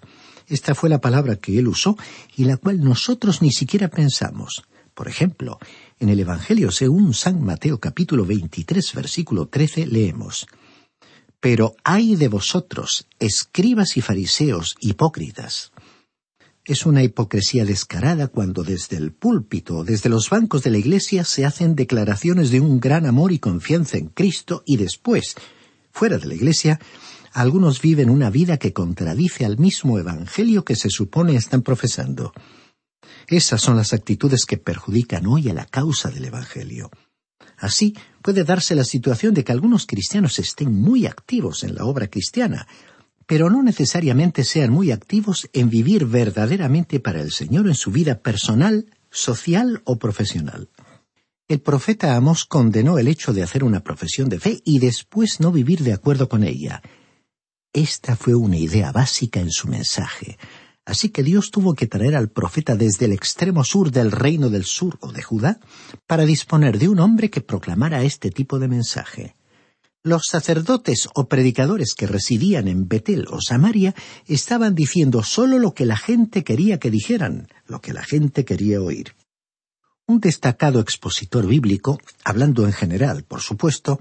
Esta 0.52 0.74
fue 0.74 0.90
la 0.90 1.00
palabra 1.00 1.36
que 1.36 1.58
él 1.58 1.66
usó 1.66 1.96
y 2.36 2.44
la 2.44 2.58
cual 2.58 2.84
nosotros 2.84 3.40
ni 3.40 3.52
siquiera 3.52 3.88
pensamos. 3.88 4.62
Por 4.92 5.08
ejemplo, 5.08 5.58
en 5.98 6.10
el 6.10 6.20
Evangelio 6.20 6.70
según 6.70 7.14
San 7.14 7.42
Mateo 7.42 7.80
capítulo 7.80 8.26
23 8.26 8.92
versículo 8.92 9.46
13 9.46 9.86
leemos 9.86 10.46
Pero 11.40 11.74
hay 11.84 12.16
de 12.16 12.28
vosotros, 12.28 13.06
escribas 13.18 13.96
y 13.96 14.02
fariseos 14.02 14.76
hipócritas. 14.80 15.72
Es 16.66 16.84
una 16.84 17.02
hipocresía 17.02 17.64
descarada 17.64 18.28
cuando 18.28 18.62
desde 18.62 18.98
el 18.98 19.10
púlpito, 19.10 19.84
desde 19.84 20.10
los 20.10 20.28
bancos 20.28 20.62
de 20.64 20.70
la 20.70 20.76
iglesia, 20.76 21.24
se 21.24 21.46
hacen 21.46 21.74
declaraciones 21.74 22.50
de 22.50 22.60
un 22.60 22.78
gran 22.78 23.06
amor 23.06 23.32
y 23.32 23.38
confianza 23.38 23.96
en 23.96 24.08
Cristo 24.08 24.62
y 24.66 24.76
después, 24.76 25.34
fuera 25.92 26.18
de 26.18 26.26
la 26.26 26.34
iglesia, 26.34 26.78
algunos 27.32 27.80
viven 27.80 28.10
una 28.10 28.30
vida 28.30 28.58
que 28.58 28.72
contradice 28.72 29.44
al 29.44 29.58
mismo 29.58 29.98
Evangelio 29.98 30.64
que 30.64 30.76
se 30.76 30.90
supone 30.90 31.34
están 31.34 31.62
profesando. 31.62 32.32
Esas 33.26 33.60
son 33.60 33.76
las 33.76 33.92
actitudes 33.92 34.44
que 34.44 34.58
perjudican 34.58 35.26
hoy 35.26 35.48
a 35.48 35.54
la 35.54 35.64
causa 35.64 36.10
del 36.10 36.26
Evangelio. 36.26 36.90
Así 37.56 37.96
puede 38.22 38.44
darse 38.44 38.74
la 38.74 38.84
situación 38.84 39.34
de 39.34 39.44
que 39.44 39.52
algunos 39.52 39.86
cristianos 39.86 40.38
estén 40.38 40.72
muy 40.74 41.06
activos 41.06 41.64
en 41.64 41.74
la 41.74 41.84
obra 41.84 42.08
cristiana, 42.08 42.66
pero 43.26 43.48
no 43.48 43.62
necesariamente 43.62 44.44
sean 44.44 44.70
muy 44.70 44.90
activos 44.90 45.48
en 45.52 45.70
vivir 45.70 46.06
verdaderamente 46.06 47.00
para 47.00 47.22
el 47.22 47.30
Señor 47.30 47.68
en 47.68 47.74
su 47.74 47.90
vida 47.90 48.20
personal, 48.20 48.86
social 49.10 49.80
o 49.84 49.98
profesional. 49.98 50.68
El 51.48 51.60
profeta 51.60 52.16
Amos 52.16 52.44
condenó 52.44 52.98
el 52.98 53.08
hecho 53.08 53.32
de 53.32 53.42
hacer 53.42 53.62
una 53.64 53.82
profesión 53.84 54.28
de 54.28 54.40
fe 54.40 54.60
y 54.64 54.78
después 54.78 55.40
no 55.40 55.52
vivir 55.52 55.80
de 55.80 55.92
acuerdo 55.92 56.28
con 56.28 56.44
ella. 56.44 56.82
Esta 57.72 58.16
fue 58.16 58.34
una 58.34 58.58
idea 58.58 58.92
básica 58.92 59.40
en 59.40 59.50
su 59.50 59.66
mensaje. 59.66 60.36
Así 60.84 61.08
que 61.08 61.22
Dios 61.22 61.50
tuvo 61.50 61.74
que 61.74 61.86
traer 61.86 62.16
al 62.16 62.28
profeta 62.28 62.76
desde 62.76 63.06
el 63.06 63.12
extremo 63.12 63.64
sur 63.64 63.90
del 63.90 64.10
reino 64.10 64.50
del 64.50 64.64
sur 64.64 64.98
o 65.00 65.12
de 65.12 65.22
Judá 65.22 65.58
para 66.06 66.26
disponer 66.26 66.78
de 66.78 66.88
un 66.88 66.98
hombre 66.98 67.30
que 67.30 67.40
proclamara 67.40 68.02
este 68.02 68.30
tipo 68.30 68.58
de 68.58 68.68
mensaje. 68.68 69.36
Los 70.04 70.24
sacerdotes 70.26 71.08
o 71.14 71.28
predicadores 71.28 71.94
que 71.94 72.08
residían 72.08 72.66
en 72.66 72.88
Betel 72.88 73.26
o 73.30 73.40
Samaria 73.40 73.94
estaban 74.26 74.74
diciendo 74.74 75.22
solo 75.22 75.58
lo 75.58 75.72
que 75.72 75.86
la 75.86 75.96
gente 75.96 76.42
quería 76.42 76.78
que 76.78 76.90
dijeran, 76.90 77.48
lo 77.66 77.80
que 77.80 77.92
la 77.92 78.02
gente 78.02 78.44
quería 78.44 78.82
oír. 78.82 79.14
Un 80.06 80.18
destacado 80.18 80.80
expositor 80.80 81.46
bíblico, 81.46 82.00
hablando 82.24 82.66
en 82.66 82.72
general, 82.72 83.22
por 83.22 83.40
supuesto, 83.40 84.00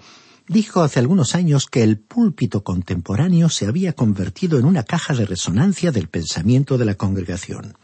dijo 0.52 0.82
hace 0.82 1.00
algunos 1.00 1.34
años 1.34 1.66
que 1.66 1.82
el 1.82 1.98
púlpito 1.98 2.62
contemporáneo 2.62 3.50
se 3.50 3.68
había 3.68 3.94
convertido 3.94 4.60
en 4.60 4.66
una 4.66 4.84
caja 4.84 5.14
de 5.14 5.26
resonancia 5.26 5.94
del 5.94 6.10
pensamiento 6.10 6.78
de 6.78 6.84
la 6.86 6.96
congregación. 6.96 7.78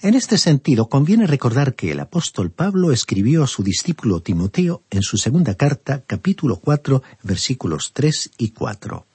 En 0.00 0.14
este 0.14 0.36
sentido, 0.38 0.88
conviene 0.88 1.26
recordar 1.26 1.74
que 1.74 1.90
el 1.90 2.00
apóstol 2.00 2.50
Pablo 2.50 2.92
escribió 2.92 3.42
a 3.42 3.48
su 3.48 3.62
discípulo 3.62 4.20
Timoteo 4.20 4.84
en 4.90 5.02
su 5.02 5.16
segunda 5.16 5.54
carta, 5.54 6.04
capítulo 6.06 6.60
cuatro, 6.60 7.02
versículos 7.22 7.92
tres 7.94 8.30
y 8.36 8.50
cuatro 8.50 9.07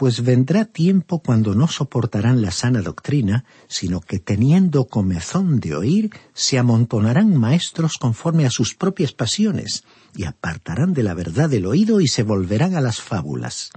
pues 0.00 0.22
vendrá 0.24 0.64
tiempo 0.64 1.20
cuando 1.20 1.54
no 1.54 1.68
soportarán 1.68 2.40
la 2.40 2.52
sana 2.52 2.80
doctrina, 2.80 3.44
sino 3.68 4.00
que 4.00 4.18
teniendo 4.18 4.86
comezón 4.86 5.60
de 5.60 5.74
oír, 5.74 6.08
se 6.32 6.58
amontonarán 6.58 7.36
maestros 7.36 7.98
conforme 7.98 8.46
a 8.46 8.50
sus 8.50 8.74
propias 8.74 9.12
pasiones, 9.12 9.84
y 10.16 10.24
apartarán 10.24 10.94
de 10.94 11.02
la 11.02 11.12
verdad 11.12 11.52
el 11.52 11.66
oído 11.66 12.00
y 12.00 12.08
se 12.08 12.22
volverán 12.22 12.76
a 12.76 12.80
las 12.80 12.98
fábulas. 12.98 13.72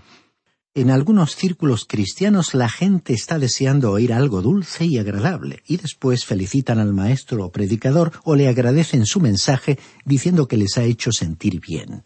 En 0.73 0.91
algunos 0.91 1.35
círculos 1.35 1.83
cristianos 1.83 2.53
la 2.53 2.69
gente 2.69 3.11
está 3.11 3.37
deseando 3.37 3.91
oír 3.91 4.13
algo 4.13 4.41
dulce 4.41 4.85
y 4.85 4.99
agradable, 4.99 5.61
y 5.67 5.75
después 5.75 6.23
felicitan 6.23 6.79
al 6.79 6.93
maestro 6.93 7.43
o 7.43 7.51
predicador 7.51 8.13
o 8.23 8.37
le 8.37 8.47
agradecen 8.47 9.05
su 9.05 9.19
mensaje 9.19 9.77
diciendo 10.05 10.47
que 10.47 10.55
les 10.55 10.77
ha 10.77 10.83
hecho 10.83 11.11
sentir 11.11 11.59
bien. 11.59 12.05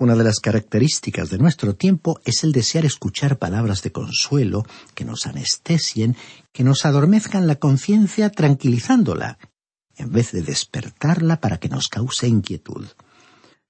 Una 0.00 0.14
de 0.14 0.24
las 0.24 0.40
características 0.40 1.28
de 1.28 1.36
nuestro 1.36 1.74
tiempo 1.74 2.22
es 2.24 2.42
el 2.42 2.52
desear 2.52 2.86
escuchar 2.86 3.38
palabras 3.38 3.82
de 3.82 3.92
consuelo 3.92 4.64
que 4.94 5.04
nos 5.04 5.26
anestesien, 5.26 6.16
que 6.52 6.64
nos 6.64 6.86
adormezcan 6.86 7.46
la 7.46 7.56
conciencia 7.56 8.30
tranquilizándola, 8.30 9.36
en 9.96 10.10
vez 10.10 10.32
de 10.32 10.40
despertarla 10.40 11.38
para 11.42 11.58
que 11.58 11.68
nos 11.68 11.88
cause 11.88 12.26
inquietud. 12.26 12.86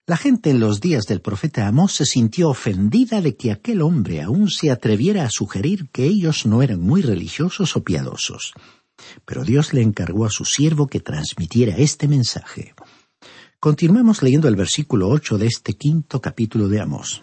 La 0.06 0.16
gente 0.16 0.50
en 0.50 0.60
los 0.60 0.80
días 0.80 1.06
del 1.06 1.20
profeta 1.20 1.66
Amós 1.66 1.94
se 1.94 2.04
sintió 2.04 2.50
ofendida 2.50 3.20
de 3.20 3.34
que 3.34 3.50
aquel 3.50 3.82
hombre 3.82 4.22
aún 4.22 4.50
se 4.50 4.70
atreviera 4.70 5.24
a 5.24 5.30
sugerir 5.30 5.88
que 5.90 6.04
ellos 6.04 6.46
no 6.46 6.62
eran 6.62 6.80
muy 6.80 7.02
religiosos 7.02 7.74
o 7.74 7.82
piadosos. 7.82 8.52
Pero 9.24 9.42
Dios 9.42 9.72
le 9.72 9.82
encargó 9.82 10.26
a 10.26 10.30
su 10.30 10.44
siervo 10.44 10.86
que 10.86 11.00
transmitiera 11.00 11.76
este 11.76 12.06
mensaje. 12.06 12.72
Continuemos 13.62 14.22
leyendo 14.22 14.48
el 14.48 14.56
versículo 14.56 15.10
ocho 15.10 15.36
de 15.36 15.46
este 15.46 15.74
quinto 15.74 16.22
capítulo 16.22 16.68
de 16.68 16.80
Amós. 16.80 17.22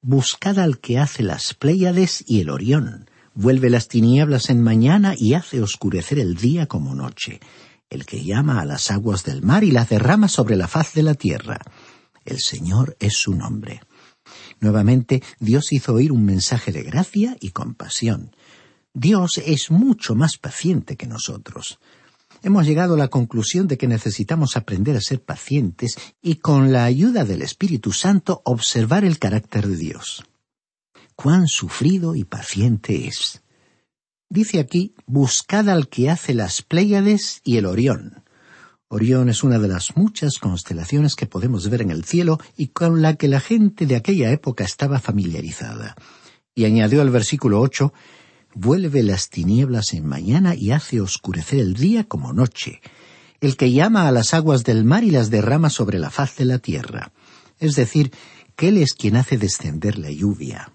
Buscad 0.00 0.60
al 0.60 0.78
que 0.78 1.00
hace 1.00 1.24
las 1.24 1.54
Pléyades 1.54 2.22
y 2.24 2.40
el 2.40 2.50
Orión, 2.50 3.10
vuelve 3.34 3.68
las 3.68 3.88
tinieblas 3.88 4.48
en 4.48 4.62
mañana 4.62 5.14
y 5.18 5.34
hace 5.34 5.60
oscurecer 5.60 6.20
el 6.20 6.36
día 6.36 6.66
como 6.66 6.94
noche, 6.94 7.40
el 7.88 8.06
que 8.06 8.22
llama 8.22 8.60
a 8.60 8.64
las 8.64 8.92
aguas 8.92 9.24
del 9.24 9.42
mar 9.42 9.64
y 9.64 9.72
las 9.72 9.88
derrama 9.88 10.28
sobre 10.28 10.54
la 10.54 10.68
faz 10.68 10.94
de 10.94 11.02
la 11.02 11.14
tierra. 11.14 11.58
El 12.24 12.38
Señor 12.38 12.96
es 13.00 13.14
su 13.14 13.34
nombre. 13.34 13.80
Nuevamente, 14.60 15.20
Dios 15.40 15.72
hizo 15.72 15.94
oír 15.94 16.12
un 16.12 16.24
mensaje 16.24 16.70
de 16.70 16.84
gracia 16.84 17.36
y 17.40 17.50
compasión. 17.50 18.36
Dios 18.94 19.42
es 19.44 19.72
mucho 19.72 20.14
más 20.14 20.38
paciente 20.38 20.96
que 20.96 21.08
nosotros 21.08 21.80
hemos 22.42 22.66
llegado 22.66 22.94
a 22.94 22.98
la 22.98 23.08
conclusión 23.08 23.68
de 23.68 23.78
que 23.78 23.86
necesitamos 23.86 24.56
aprender 24.56 24.96
a 24.96 25.00
ser 25.00 25.22
pacientes 25.22 25.96
y 26.22 26.36
con 26.36 26.72
la 26.72 26.84
ayuda 26.84 27.24
del 27.24 27.42
Espíritu 27.42 27.92
Santo 27.92 28.42
observar 28.44 29.04
el 29.04 29.18
carácter 29.18 29.66
de 29.66 29.76
Dios. 29.76 30.24
Cuán 31.14 31.46
sufrido 31.46 32.14
y 32.14 32.24
paciente 32.24 33.06
es. 33.06 33.42
Dice 34.28 34.60
aquí, 34.60 34.94
buscad 35.06 35.68
al 35.68 35.88
que 35.88 36.08
hace 36.08 36.34
las 36.34 36.62
Pléyades 36.62 37.40
y 37.44 37.56
el 37.56 37.66
Orión. 37.66 38.22
Orión 38.88 39.28
es 39.28 39.44
una 39.44 39.58
de 39.58 39.68
las 39.68 39.96
muchas 39.96 40.38
constelaciones 40.38 41.14
que 41.14 41.26
podemos 41.26 41.68
ver 41.68 41.82
en 41.82 41.90
el 41.90 42.04
cielo 42.04 42.38
y 42.56 42.68
con 42.68 43.02
la 43.02 43.14
que 43.14 43.28
la 43.28 43.40
gente 43.40 43.86
de 43.86 43.96
aquella 43.96 44.32
época 44.32 44.64
estaba 44.64 44.98
familiarizada. 44.98 45.94
Y 46.54 46.64
añadió 46.64 47.00
al 47.00 47.10
versículo 47.10 47.60
ocho, 47.60 47.92
vuelve 48.54 49.02
las 49.02 49.30
tinieblas 49.30 49.92
en 49.94 50.06
mañana 50.06 50.54
y 50.54 50.70
hace 50.72 51.00
oscurecer 51.00 51.60
el 51.60 51.74
día 51.74 52.04
como 52.04 52.32
noche, 52.32 52.80
el 53.40 53.56
que 53.56 53.72
llama 53.72 54.06
a 54.06 54.12
las 54.12 54.34
aguas 54.34 54.64
del 54.64 54.84
mar 54.84 55.04
y 55.04 55.10
las 55.10 55.30
derrama 55.30 55.70
sobre 55.70 55.98
la 55.98 56.10
faz 56.10 56.36
de 56.36 56.44
la 56.44 56.58
tierra. 56.58 57.12
Es 57.58 57.74
decir, 57.74 58.12
que 58.56 58.68
Él 58.68 58.78
es 58.78 58.92
quien 58.92 59.16
hace 59.16 59.38
descender 59.38 59.98
la 59.98 60.10
lluvia. 60.10 60.72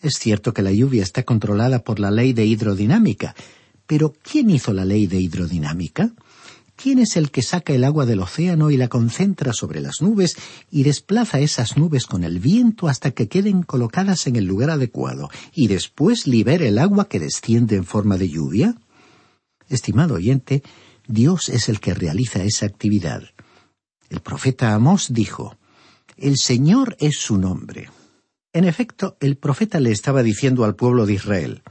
Es 0.00 0.14
cierto 0.14 0.54
que 0.54 0.62
la 0.62 0.72
lluvia 0.72 1.02
está 1.02 1.24
controlada 1.24 1.80
por 1.80 1.98
la 1.98 2.10
ley 2.10 2.32
de 2.32 2.46
hidrodinámica, 2.46 3.34
pero 3.86 4.14
¿quién 4.22 4.50
hizo 4.50 4.72
la 4.72 4.84
ley 4.84 5.06
de 5.06 5.20
hidrodinámica? 5.20 6.12
¿Quién 6.80 7.00
es 7.00 7.16
el 7.16 7.32
que 7.32 7.42
saca 7.42 7.72
el 7.72 7.82
agua 7.82 8.06
del 8.06 8.20
océano 8.20 8.70
y 8.70 8.76
la 8.76 8.86
concentra 8.86 9.52
sobre 9.52 9.80
las 9.80 10.00
nubes 10.00 10.36
y 10.70 10.84
desplaza 10.84 11.40
esas 11.40 11.76
nubes 11.76 12.06
con 12.06 12.22
el 12.22 12.38
viento 12.38 12.86
hasta 12.86 13.10
que 13.10 13.26
queden 13.26 13.64
colocadas 13.64 14.28
en 14.28 14.36
el 14.36 14.44
lugar 14.44 14.70
adecuado 14.70 15.28
y 15.52 15.66
después 15.66 16.28
libera 16.28 16.66
el 16.66 16.78
agua 16.78 17.08
que 17.08 17.18
desciende 17.18 17.74
en 17.74 17.84
forma 17.84 18.16
de 18.16 18.28
lluvia? 18.28 18.76
Estimado 19.68 20.14
oyente, 20.14 20.62
Dios 21.08 21.48
es 21.48 21.68
el 21.68 21.80
que 21.80 21.94
realiza 21.94 22.44
esa 22.44 22.66
actividad. 22.66 23.24
El 24.08 24.20
profeta 24.20 24.72
Amós 24.72 25.12
dijo, 25.12 25.56
El 26.16 26.36
Señor 26.36 26.96
es 27.00 27.18
su 27.18 27.38
nombre. 27.38 27.90
En 28.52 28.64
efecto, 28.64 29.16
el 29.18 29.36
profeta 29.36 29.80
le 29.80 29.90
estaba 29.90 30.22
diciendo 30.22 30.64
al 30.64 30.76
pueblo 30.76 31.06
de 31.06 31.14
Israel, 31.14 31.62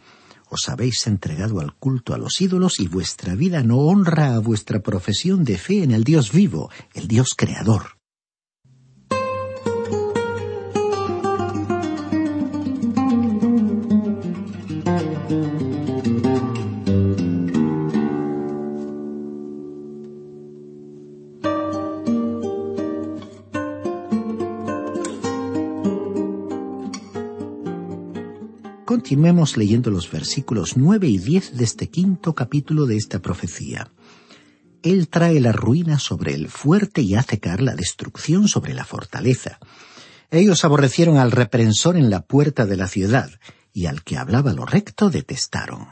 os 0.49 0.69
habéis 0.69 1.07
entregado 1.07 1.59
al 1.59 1.73
culto 1.73 2.13
a 2.13 2.17
los 2.17 2.39
ídolos 2.41 2.79
y 2.79 2.87
vuestra 2.87 3.35
vida 3.35 3.63
no 3.63 3.77
honra 3.79 4.35
a 4.35 4.39
vuestra 4.39 4.79
profesión 4.79 5.43
de 5.43 5.57
fe 5.57 5.83
en 5.83 5.91
el 5.91 6.03
Dios 6.03 6.31
vivo, 6.31 6.69
el 6.93 7.07
Dios 7.07 7.33
creador. 7.35 7.96
Continuemos 28.97 29.57
leyendo 29.57 29.91
los 29.91 30.09
versículos 30.09 30.75
nueve 30.75 31.07
y 31.07 31.19
diez 31.19 31.55
de 31.55 31.63
este 31.63 31.87
quinto 31.87 32.33
capítulo 32.33 32.87
de 32.87 32.97
esta 32.97 33.19
profecía. 33.19 33.91
Él 34.81 35.07
trae 35.07 35.39
la 35.39 35.51
ruina 35.51 35.99
sobre 35.99 36.33
el 36.33 36.49
fuerte 36.49 37.03
y 37.03 37.13
hace 37.13 37.39
caer 37.39 37.61
la 37.61 37.75
destrucción 37.75 38.47
sobre 38.47 38.73
la 38.73 38.85
fortaleza. 38.85 39.59
Ellos 40.31 40.65
aborrecieron 40.65 41.17
al 41.17 41.31
reprensor 41.31 41.95
en 41.95 42.09
la 42.09 42.21
puerta 42.21 42.65
de 42.65 42.75
la 42.75 42.87
ciudad, 42.87 43.29
y 43.71 43.85
al 43.85 44.01
que 44.01 44.17
hablaba 44.17 44.51
lo 44.51 44.65
recto 44.65 45.11
detestaron. 45.11 45.89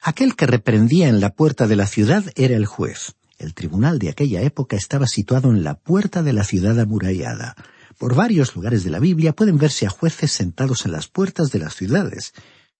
Aquel 0.00 0.34
que 0.34 0.46
reprendía 0.46 1.08
en 1.08 1.20
la 1.20 1.34
puerta 1.34 1.66
de 1.66 1.76
la 1.76 1.86
ciudad 1.86 2.24
era 2.36 2.56
el 2.56 2.64
juez. 2.64 3.16
El 3.38 3.52
tribunal 3.52 3.98
de 3.98 4.08
aquella 4.08 4.40
época 4.40 4.76
estaba 4.76 5.06
situado 5.06 5.50
en 5.50 5.62
la 5.62 5.74
puerta 5.74 6.22
de 6.22 6.32
la 6.32 6.44
ciudad 6.44 6.80
amurallada. 6.80 7.54
Por 7.98 8.14
varios 8.14 8.54
lugares 8.54 8.84
de 8.84 8.90
la 8.90 8.98
Biblia 8.98 9.32
pueden 9.32 9.58
verse 9.58 9.86
a 9.86 9.90
jueces 9.90 10.32
sentados 10.32 10.84
en 10.86 10.92
las 10.92 11.08
puertas 11.08 11.50
de 11.50 11.58
las 11.58 11.74
ciudades. 11.74 12.32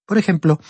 Por 0.06 0.18
ejemplo, 0.18 0.60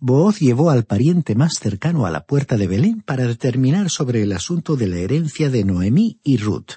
Booz 0.00 0.38
llevó 0.38 0.70
al 0.70 0.84
pariente 0.84 1.34
más 1.34 1.54
cercano 1.60 2.06
a 2.06 2.10
la 2.10 2.24
puerta 2.24 2.56
de 2.56 2.66
Belén 2.66 3.00
para 3.00 3.26
determinar 3.26 3.90
sobre 3.90 4.22
el 4.22 4.32
asunto 4.32 4.76
de 4.76 4.86
la 4.86 4.98
herencia 4.98 5.50
de 5.50 5.64
Noemí 5.64 6.18
y 6.22 6.36
Ruth. 6.36 6.72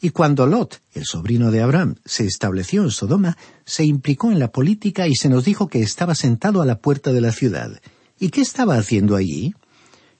Y 0.00 0.10
cuando 0.10 0.46
Lot, 0.46 0.82
el 0.92 1.06
sobrino 1.06 1.50
de 1.50 1.62
Abraham, 1.62 1.96
se 2.04 2.26
estableció 2.26 2.82
en 2.82 2.90
Sodoma, 2.90 3.38
se 3.64 3.84
implicó 3.84 4.30
en 4.30 4.38
la 4.38 4.52
política 4.52 5.08
y 5.08 5.14
se 5.14 5.28
nos 5.28 5.44
dijo 5.44 5.68
que 5.68 5.80
estaba 5.80 6.14
sentado 6.14 6.60
a 6.60 6.66
la 6.66 6.78
puerta 6.78 7.12
de 7.12 7.20
la 7.20 7.32
ciudad. 7.32 7.80
¿Y 8.18 8.28
qué 8.28 8.42
estaba 8.42 8.76
haciendo 8.76 9.16
allí? 9.16 9.54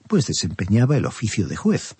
Pues 0.08 0.26
desempeñaba 0.26 0.96
el 0.96 1.06
oficio 1.06 1.48
de 1.48 1.56
juez. 1.56 1.96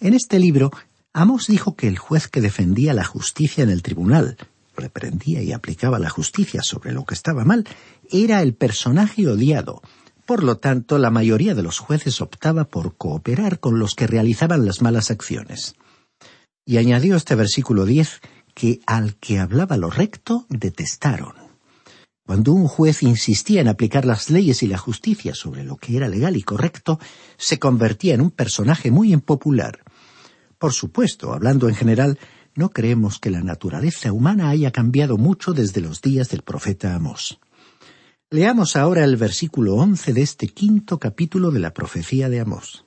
En 0.00 0.14
este 0.14 0.40
libro 0.40 0.72
Amos 1.14 1.46
dijo 1.46 1.76
que 1.76 1.88
el 1.88 1.98
juez 1.98 2.26
que 2.26 2.40
defendía 2.40 2.94
la 2.94 3.04
justicia 3.04 3.62
en 3.62 3.68
el 3.68 3.82
tribunal, 3.82 4.38
reprendía 4.74 5.42
y 5.42 5.52
aplicaba 5.52 5.98
la 5.98 6.08
justicia 6.08 6.62
sobre 6.62 6.92
lo 6.92 7.04
que 7.04 7.14
estaba 7.14 7.44
mal, 7.44 7.66
era 8.10 8.40
el 8.40 8.54
personaje 8.54 9.28
odiado. 9.28 9.82
Por 10.24 10.42
lo 10.42 10.56
tanto, 10.56 10.96
la 10.96 11.10
mayoría 11.10 11.54
de 11.54 11.62
los 11.62 11.78
jueces 11.78 12.22
optaba 12.22 12.64
por 12.64 12.96
cooperar 12.96 13.60
con 13.60 13.78
los 13.78 13.94
que 13.94 14.06
realizaban 14.06 14.64
las 14.64 14.80
malas 14.80 15.10
acciones. 15.10 15.74
Y 16.64 16.78
añadió 16.78 17.16
este 17.16 17.34
versículo 17.34 17.84
diez 17.84 18.22
que 18.54 18.80
al 18.86 19.16
que 19.16 19.38
hablaba 19.38 19.76
lo 19.76 19.90
recto 19.90 20.46
detestaron. 20.48 21.34
Cuando 22.24 22.54
un 22.54 22.68
juez 22.68 23.02
insistía 23.02 23.60
en 23.60 23.68
aplicar 23.68 24.06
las 24.06 24.30
leyes 24.30 24.62
y 24.62 24.66
la 24.66 24.78
justicia 24.78 25.34
sobre 25.34 25.64
lo 25.64 25.76
que 25.76 25.94
era 25.94 26.08
legal 26.08 26.36
y 26.36 26.42
correcto, 26.42 26.98
se 27.36 27.58
convertía 27.58 28.14
en 28.14 28.22
un 28.22 28.30
personaje 28.30 28.90
muy 28.90 29.12
impopular. 29.12 29.81
Por 30.62 30.74
supuesto, 30.74 31.32
hablando 31.32 31.68
en 31.68 31.74
general, 31.74 32.20
no 32.54 32.68
creemos 32.70 33.18
que 33.18 33.30
la 33.30 33.42
naturaleza 33.42 34.12
humana 34.12 34.48
haya 34.48 34.70
cambiado 34.70 35.18
mucho 35.18 35.54
desde 35.54 35.80
los 35.80 36.00
días 36.00 36.28
del 36.28 36.42
profeta 36.42 36.94
Amós. 36.94 37.40
Leamos 38.30 38.76
ahora 38.76 39.02
el 39.02 39.16
versículo 39.16 39.74
once 39.74 40.12
de 40.12 40.22
este 40.22 40.46
quinto 40.46 41.00
capítulo 41.00 41.50
de 41.50 41.58
la 41.58 41.74
profecía 41.74 42.28
de 42.28 42.38
Amós. 42.38 42.84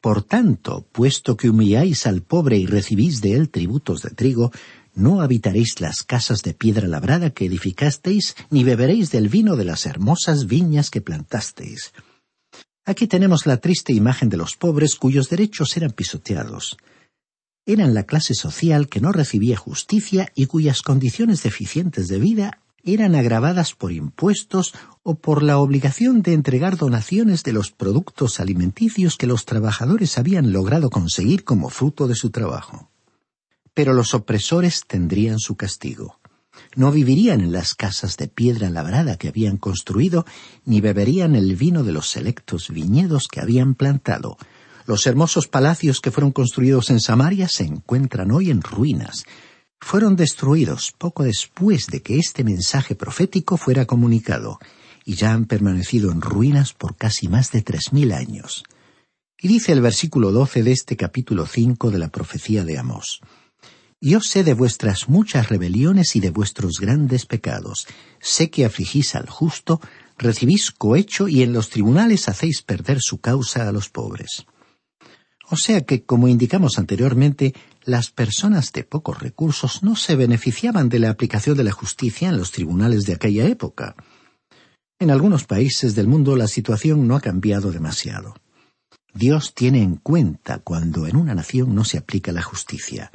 Por 0.00 0.22
tanto, 0.22 0.88
puesto 0.90 1.36
que 1.36 1.50
humilláis 1.50 2.06
al 2.06 2.22
pobre 2.22 2.56
y 2.56 2.64
recibís 2.64 3.20
de 3.20 3.34
él 3.34 3.50
tributos 3.50 4.00
de 4.00 4.08
trigo, 4.08 4.50
no 4.94 5.20
habitaréis 5.20 5.82
las 5.82 6.04
casas 6.04 6.40
de 6.42 6.54
piedra 6.54 6.88
labrada 6.88 7.28
que 7.34 7.44
edificasteis, 7.44 8.34
ni 8.48 8.64
beberéis 8.64 9.10
del 9.10 9.28
vino 9.28 9.56
de 9.56 9.66
las 9.66 9.84
hermosas 9.84 10.46
viñas 10.46 10.88
que 10.88 11.02
plantasteis. 11.02 11.92
Aquí 12.88 13.06
tenemos 13.06 13.44
la 13.44 13.58
triste 13.58 13.92
imagen 13.92 14.30
de 14.30 14.38
los 14.38 14.56
pobres 14.56 14.96
cuyos 14.96 15.28
derechos 15.28 15.76
eran 15.76 15.90
pisoteados. 15.90 16.78
Eran 17.66 17.92
la 17.92 18.04
clase 18.04 18.32
social 18.32 18.88
que 18.88 19.02
no 19.02 19.12
recibía 19.12 19.58
justicia 19.58 20.32
y 20.34 20.46
cuyas 20.46 20.80
condiciones 20.80 21.42
deficientes 21.42 22.08
de 22.08 22.18
vida 22.18 22.62
eran 22.82 23.14
agravadas 23.14 23.74
por 23.74 23.92
impuestos 23.92 24.72
o 25.02 25.16
por 25.16 25.42
la 25.42 25.58
obligación 25.58 26.22
de 26.22 26.32
entregar 26.32 26.78
donaciones 26.78 27.42
de 27.44 27.52
los 27.52 27.72
productos 27.72 28.40
alimenticios 28.40 29.18
que 29.18 29.26
los 29.26 29.44
trabajadores 29.44 30.16
habían 30.16 30.50
logrado 30.50 30.88
conseguir 30.88 31.44
como 31.44 31.68
fruto 31.68 32.08
de 32.08 32.14
su 32.14 32.30
trabajo. 32.30 32.90
Pero 33.74 33.92
los 33.92 34.14
opresores 34.14 34.84
tendrían 34.86 35.40
su 35.40 35.56
castigo 35.56 36.17
no 36.76 36.92
vivirían 36.92 37.40
en 37.40 37.52
las 37.52 37.74
casas 37.74 38.16
de 38.16 38.28
piedra 38.28 38.70
labrada 38.70 39.16
que 39.16 39.28
habían 39.28 39.56
construido, 39.56 40.26
ni 40.64 40.80
beberían 40.80 41.34
el 41.34 41.56
vino 41.56 41.82
de 41.82 41.92
los 41.92 42.10
selectos 42.10 42.70
viñedos 42.70 43.28
que 43.28 43.40
habían 43.40 43.74
plantado. 43.74 44.36
Los 44.86 45.06
hermosos 45.06 45.48
palacios 45.48 46.00
que 46.00 46.10
fueron 46.10 46.32
construidos 46.32 46.90
en 46.90 47.00
Samaria 47.00 47.48
se 47.48 47.64
encuentran 47.64 48.30
hoy 48.30 48.50
en 48.50 48.62
ruinas. 48.62 49.24
Fueron 49.80 50.16
destruidos 50.16 50.92
poco 50.96 51.24
después 51.24 51.86
de 51.86 52.00
que 52.00 52.18
este 52.18 52.42
mensaje 52.42 52.94
profético 52.94 53.56
fuera 53.56 53.84
comunicado, 53.84 54.58
y 55.04 55.14
ya 55.14 55.32
han 55.32 55.44
permanecido 55.44 56.10
en 56.10 56.20
ruinas 56.20 56.72
por 56.72 56.96
casi 56.96 57.28
más 57.28 57.50
de 57.52 57.62
tres 57.62 57.92
mil 57.92 58.12
años. 58.12 58.64
Y 59.40 59.48
dice 59.48 59.72
el 59.72 59.80
versículo 59.80 60.32
doce 60.32 60.62
de 60.62 60.72
este 60.72 60.96
capítulo 60.96 61.46
cinco 61.46 61.90
de 61.90 61.98
la 61.98 62.08
profecía 62.08 62.64
de 62.64 62.76
Amós. 62.76 63.20
Yo 64.00 64.20
sé 64.20 64.44
de 64.44 64.54
vuestras 64.54 65.08
muchas 65.08 65.48
rebeliones 65.48 66.14
y 66.14 66.20
de 66.20 66.30
vuestros 66.30 66.78
grandes 66.78 67.26
pecados. 67.26 67.88
Sé 68.20 68.48
que 68.48 68.64
afligís 68.64 69.16
al 69.16 69.28
justo, 69.28 69.80
recibís 70.16 70.70
cohecho 70.70 71.26
y 71.26 71.42
en 71.42 71.52
los 71.52 71.68
tribunales 71.68 72.28
hacéis 72.28 72.62
perder 72.62 72.98
su 73.00 73.18
causa 73.18 73.68
a 73.68 73.72
los 73.72 73.88
pobres. 73.88 74.46
O 75.50 75.56
sea 75.56 75.80
que, 75.80 76.04
como 76.04 76.28
indicamos 76.28 76.78
anteriormente, 76.78 77.54
las 77.82 78.12
personas 78.12 78.70
de 78.70 78.84
pocos 78.84 79.18
recursos 79.18 79.82
no 79.82 79.96
se 79.96 80.14
beneficiaban 80.14 80.88
de 80.88 81.00
la 81.00 81.10
aplicación 81.10 81.56
de 81.56 81.64
la 81.64 81.72
justicia 81.72 82.28
en 82.28 82.36
los 82.36 82.52
tribunales 82.52 83.04
de 83.04 83.14
aquella 83.14 83.46
época. 83.46 83.96
En 85.00 85.10
algunos 85.10 85.44
países 85.44 85.96
del 85.96 86.06
mundo 86.06 86.36
la 86.36 86.46
situación 86.46 87.08
no 87.08 87.16
ha 87.16 87.20
cambiado 87.20 87.72
demasiado. 87.72 88.34
Dios 89.12 89.54
tiene 89.54 89.82
en 89.82 89.96
cuenta 89.96 90.58
cuando 90.58 91.08
en 91.08 91.16
una 91.16 91.34
nación 91.34 91.74
no 91.74 91.84
se 91.84 91.98
aplica 91.98 92.30
la 92.30 92.42
justicia. 92.42 93.10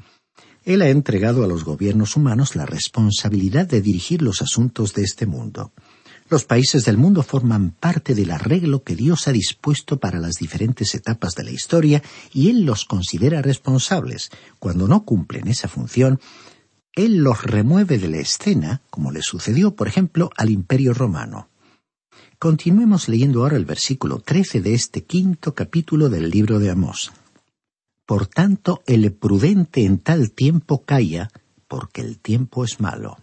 Él 0.65 0.81
ha 0.81 0.89
entregado 0.89 1.43
a 1.43 1.47
los 1.47 1.65
gobiernos 1.65 2.15
humanos 2.15 2.55
la 2.55 2.65
responsabilidad 2.65 3.67
de 3.67 3.81
dirigir 3.81 4.21
los 4.21 4.41
asuntos 4.41 4.93
de 4.93 5.03
este 5.03 5.25
mundo. 5.25 5.73
Los 6.29 6.45
países 6.45 6.85
del 6.85 6.97
mundo 6.97 7.21
forman 7.21 7.71
parte 7.71 8.15
del 8.15 8.31
arreglo 8.31 8.83
que 8.83 8.95
Dios 8.95 9.27
ha 9.27 9.33
dispuesto 9.33 9.99
para 9.99 10.19
las 10.19 10.35
diferentes 10.35 10.95
etapas 10.95 11.35
de 11.35 11.43
la 11.43 11.51
historia 11.51 12.01
y 12.33 12.49
Él 12.49 12.63
los 12.63 12.85
considera 12.85 13.41
responsables. 13.41 14.29
Cuando 14.57 14.87
no 14.87 15.03
cumplen 15.03 15.49
esa 15.49 15.67
función, 15.67 16.21
Él 16.95 17.17
los 17.17 17.43
remueve 17.43 17.97
de 17.97 18.07
la 18.07 18.17
escena, 18.17 18.81
como 18.89 19.11
le 19.11 19.21
sucedió, 19.21 19.75
por 19.75 19.89
ejemplo, 19.89 20.29
al 20.37 20.49
Imperio 20.49 20.93
Romano. 20.93 21.49
Continuemos 22.39 23.09
leyendo 23.09 23.41
ahora 23.41 23.57
el 23.57 23.65
versículo 23.65 24.19
trece 24.19 24.61
de 24.61 24.73
este 24.73 25.03
quinto 25.03 25.53
capítulo 25.53 26.09
del 26.09 26.29
libro 26.29 26.59
de 26.59 26.71
Amós. 26.71 27.11
Por 28.05 28.27
tanto, 28.27 28.81
el 28.85 29.13
prudente 29.13 29.85
en 29.85 29.99
tal 29.99 30.31
tiempo 30.31 30.83
calla, 30.83 31.29
porque 31.67 32.01
el 32.01 32.19
tiempo 32.19 32.63
es 32.63 32.79
malo. 32.79 33.17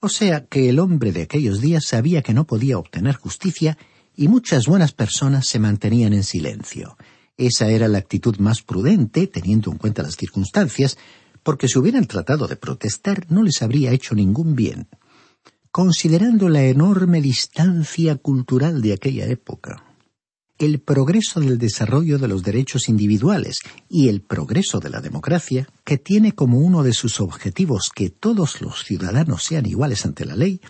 O 0.00 0.08
sea 0.08 0.46
que 0.46 0.68
el 0.68 0.78
hombre 0.78 1.12
de 1.12 1.22
aquellos 1.22 1.60
días 1.60 1.84
sabía 1.86 2.22
que 2.22 2.34
no 2.34 2.44
podía 2.44 2.78
obtener 2.78 3.14
justicia 3.14 3.78
y 4.16 4.28
muchas 4.28 4.66
buenas 4.66 4.92
personas 4.92 5.46
se 5.46 5.58
mantenían 5.58 6.12
en 6.12 6.24
silencio. 6.24 6.96
Esa 7.36 7.68
era 7.68 7.86
la 7.88 7.98
actitud 7.98 8.36
más 8.38 8.62
prudente, 8.62 9.26
teniendo 9.26 9.70
en 9.70 9.78
cuenta 9.78 10.02
las 10.02 10.16
circunstancias, 10.16 10.98
porque 11.42 11.68
si 11.68 11.78
hubieran 11.78 12.06
tratado 12.06 12.48
de 12.48 12.56
protestar 12.56 13.26
no 13.30 13.42
les 13.42 13.62
habría 13.62 13.92
hecho 13.92 14.14
ningún 14.14 14.54
bien. 14.54 14.88
Considerando 15.70 16.48
la 16.48 16.64
enorme 16.64 17.20
distancia 17.20 18.16
cultural 18.16 18.82
de 18.82 18.92
aquella 18.92 19.26
época, 19.26 19.84
el 20.58 20.80
progreso 20.80 21.40
del 21.40 21.58
desarrollo 21.58 22.18
de 22.18 22.28
los 22.28 22.42
derechos 22.42 22.88
individuales 22.88 23.60
y 23.88 24.08
el 24.08 24.22
progreso 24.22 24.80
de 24.80 24.90
la 24.90 25.00
democracia, 25.00 25.68
que 25.84 25.98
tiene 25.98 26.32
como 26.32 26.58
uno 26.58 26.82
de 26.82 26.92
sus 26.92 27.20
objetivos 27.20 27.90
que 27.94 28.10
todos 28.10 28.60
los 28.60 28.84
ciudadanos 28.84 29.42
sean 29.42 29.66
iguales 29.66 30.04
ante 30.04 30.24
la 30.24 30.36
ley, 30.36 30.60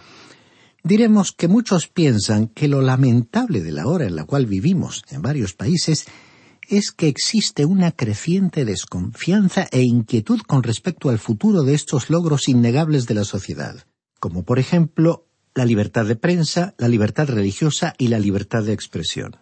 diremos 0.82 1.32
que 1.32 1.48
muchos 1.48 1.88
piensan 1.88 2.48
que 2.48 2.68
lo 2.68 2.80
lamentable 2.80 3.60
de 3.60 3.72
la 3.72 3.86
hora 3.86 4.06
en 4.06 4.16
la 4.16 4.24
cual 4.24 4.46
vivimos 4.46 5.04
en 5.10 5.22
varios 5.22 5.54
países 5.54 6.06
es 6.68 6.92
que 6.92 7.08
existe 7.08 7.66
una 7.66 7.92
creciente 7.92 8.64
desconfianza 8.64 9.68
e 9.72 9.82
inquietud 9.82 10.40
con 10.46 10.62
respecto 10.62 11.10
al 11.10 11.18
futuro 11.18 11.64
de 11.64 11.74
estos 11.74 12.08
logros 12.08 12.48
innegables 12.48 13.06
de 13.06 13.14
la 13.14 13.24
sociedad, 13.24 13.84
como 14.20 14.44
por 14.44 14.58
ejemplo 14.58 15.28
la 15.54 15.66
libertad 15.66 16.06
de 16.06 16.16
prensa, 16.16 16.74
la 16.78 16.88
libertad 16.88 17.28
religiosa 17.28 17.94
y 17.98 18.08
la 18.08 18.18
libertad 18.18 18.62
de 18.62 18.72
expresión. 18.72 19.41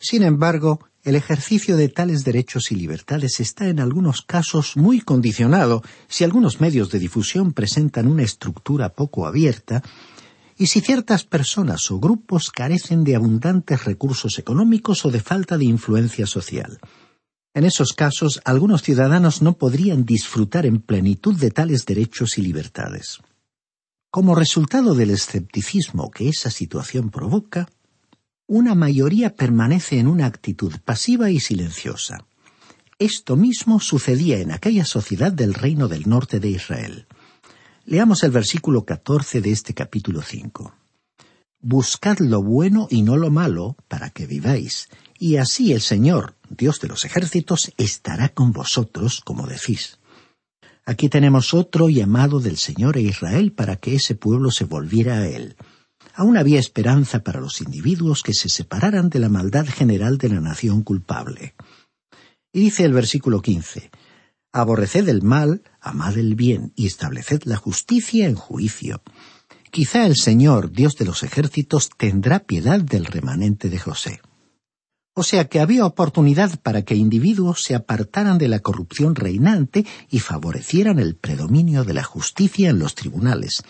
Sin 0.00 0.22
embargo, 0.22 0.80
el 1.02 1.14
ejercicio 1.14 1.76
de 1.76 1.90
tales 1.90 2.24
derechos 2.24 2.72
y 2.72 2.74
libertades 2.74 3.38
está 3.38 3.68
en 3.68 3.80
algunos 3.80 4.22
casos 4.22 4.78
muy 4.78 5.02
condicionado 5.02 5.82
si 6.08 6.24
algunos 6.24 6.58
medios 6.58 6.90
de 6.90 6.98
difusión 6.98 7.52
presentan 7.52 8.06
una 8.06 8.22
estructura 8.22 8.94
poco 8.94 9.26
abierta 9.26 9.82
y 10.56 10.66
si 10.66 10.80
ciertas 10.80 11.24
personas 11.24 11.90
o 11.90 12.00
grupos 12.00 12.50
carecen 12.50 13.04
de 13.04 13.14
abundantes 13.14 13.84
recursos 13.84 14.38
económicos 14.38 15.04
o 15.04 15.10
de 15.10 15.20
falta 15.20 15.58
de 15.58 15.66
influencia 15.66 16.26
social. 16.26 16.80
En 17.52 17.64
esos 17.64 17.92
casos, 17.92 18.40
algunos 18.44 18.82
ciudadanos 18.82 19.42
no 19.42 19.58
podrían 19.58 20.04
disfrutar 20.06 20.64
en 20.64 20.80
plenitud 20.80 21.38
de 21.38 21.50
tales 21.50 21.84
derechos 21.84 22.38
y 22.38 22.42
libertades. 22.42 23.18
Como 24.10 24.34
resultado 24.34 24.94
del 24.94 25.10
escepticismo 25.10 26.10
que 26.10 26.28
esa 26.28 26.50
situación 26.50 27.10
provoca, 27.10 27.68
una 28.50 28.74
mayoría 28.74 29.36
permanece 29.36 30.00
en 30.00 30.08
una 30.08 30.26
actitud 30.26 30.72
pasiva 30.84 31.30
y 31.30 31.38
silenciosa. 31.38 32.26
Esto 32.98 33.36
mismo 33.36 33.78
sucedía 33.78 34.40
en 34.40 34.50
aquella 34.50 34.84
sociedad 34.84 35.30
del 35.30 35.54
reino 35.54 35.86
del 35.86 36.08
norte 36.08 36.40
de 36.40 36.48
Israel. 36.48 37.06
Leamos 37.84 38.24
el 38.24 38.32
versículo 38.32 38.84
14 38.84 39.40
de 39.40 39.52
este 39.52 39.72
capítulo 39.72 40.20
5. 40.20 40.74
Buscad 41.60 42.18
lo 42.18 42.42
bueno 42.42 42.88
y 42.90 43.02
no 43.02 43.16
lo 43.16 43.30
malo 43.30 43.76
para 43.86 44.10
que 44.10 44.26
viváis, 44.26 44.88
y 45.16 45.36
así 45.36 45.72
el 45.72 45.80
Señor, 45.80 46.34
Dios 46.48 46.80
de 46.80 46.88
los 46.88 47.04
ejércitos, 47.04 47.70
estará 47.76 48.30
con 48.30 48.50
vosotros, 48.50 49.20
como 49.20 49.46
decís. 49.46 50.00
Aquí 50.84 51.08
tenemos 51.08 51.54
otro 51.54 51.88
llamado 51.88 52.40
del 52.40 52.56
Señor 52.56 52.96
a 52.96 53.00
Israel 53.00 53.52
para 53.52 53.76
que 53.76 53.94
ese 53.94 54.16
pueblo 54.16 54.50
se 54.50 54.64
volviera 54.64 55.18
a 55.18 55.28
él. 55.28 55.54
Aún 56.20 56.36
había 56.36 56.60
esperanza 56.60 57.24
para 57.24 57.40
los 57.40 57.62
individuos 57.62 58.22
que 58.22 58.34
se 58.34 58.50
separaran 58.50 59.08
de 59.08 59.20
la 59.20 59.30
maldad 59.30 59.64
general 59.64 60.18
de 60.18 60.28
la 60.28 60.42
nación 60.42 60.82
culpable. 60.82 61.54
Y 62.52 62.60
dice 62.60 62.84
el 62.84 62.92
versículo 62.92 63.40
15, 63.40 63.90
Aborreced 64.52 65.08
el 65.08 65.22
mal, 65.22 65.62
amad 65.80 66.18
el 66.18 66.34
bien, 66.34 66.74
y 66.76 66.84
estableced 66.84 67.44
la 67.44 67.56
justicia 67.56 68.28
en 68.28 68.34
juicio. 68.34 69.00
Quizá 69.70 70.04
el 70.04 70.14
Señor, 70.14 70.72
Dios 70.72 70.94
de 70.96 71.06
los 71.06 71.22
ejércitos, 71.22 71.88
tendrá 71.96 72.40
piedad 72.40 72.82
del 72.82 73.06
remanente 73.06 73.70
de 73.70 73.78
José. 73.78 74.20
O 75.14 75.22
sea 75.22 75.48
que 75.48 75.60
había 75.60 75.86
oportunidad 75.86 76.60
para 76.60 76.82
que 76.82 76.96
individuos 76.96 77.62
se 77.64 77.74
apartaran 77.74 78.36
de 78.36 78.48
la 78.48 78.58
corrupción 78.58 79.14
reinante 79.14 79.86
y 80.10 80.18
favorecieran 80.18 80.98
el 80.98 81.16
predominio 81.16 81.84
de 81.84 81.94
la 81.94 82.04
justicia 82.04 82.68
en 82.68 82.78
los 82.78 82.94
tribunales. 82.94 83.62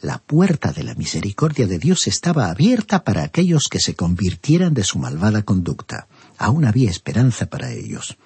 La 0.00 0.18
puerta 0.18 0.72
de 0.72 0.84
la 0.84 0.94
misericordia 0.94 1.66
de 1.66 1.78
Dios 1.78 2.06
estaba 2.06 2.50
abierta 2.50 3.04
para 3.04 3.24
aquellos 3.24 3.68
que 3.70 3.80
se 3.80 3.94
convirtieran 3.94 4.74
de 4.74 4.84
su 4.84 4.98
malvada 4.98 5.42
conducta. 5.42 6.08
Aún 6.36 6.64
había 6.64 6.90
esperanza 6.90 7.46
para 7.46 7.72
ellos. 7.72 8.16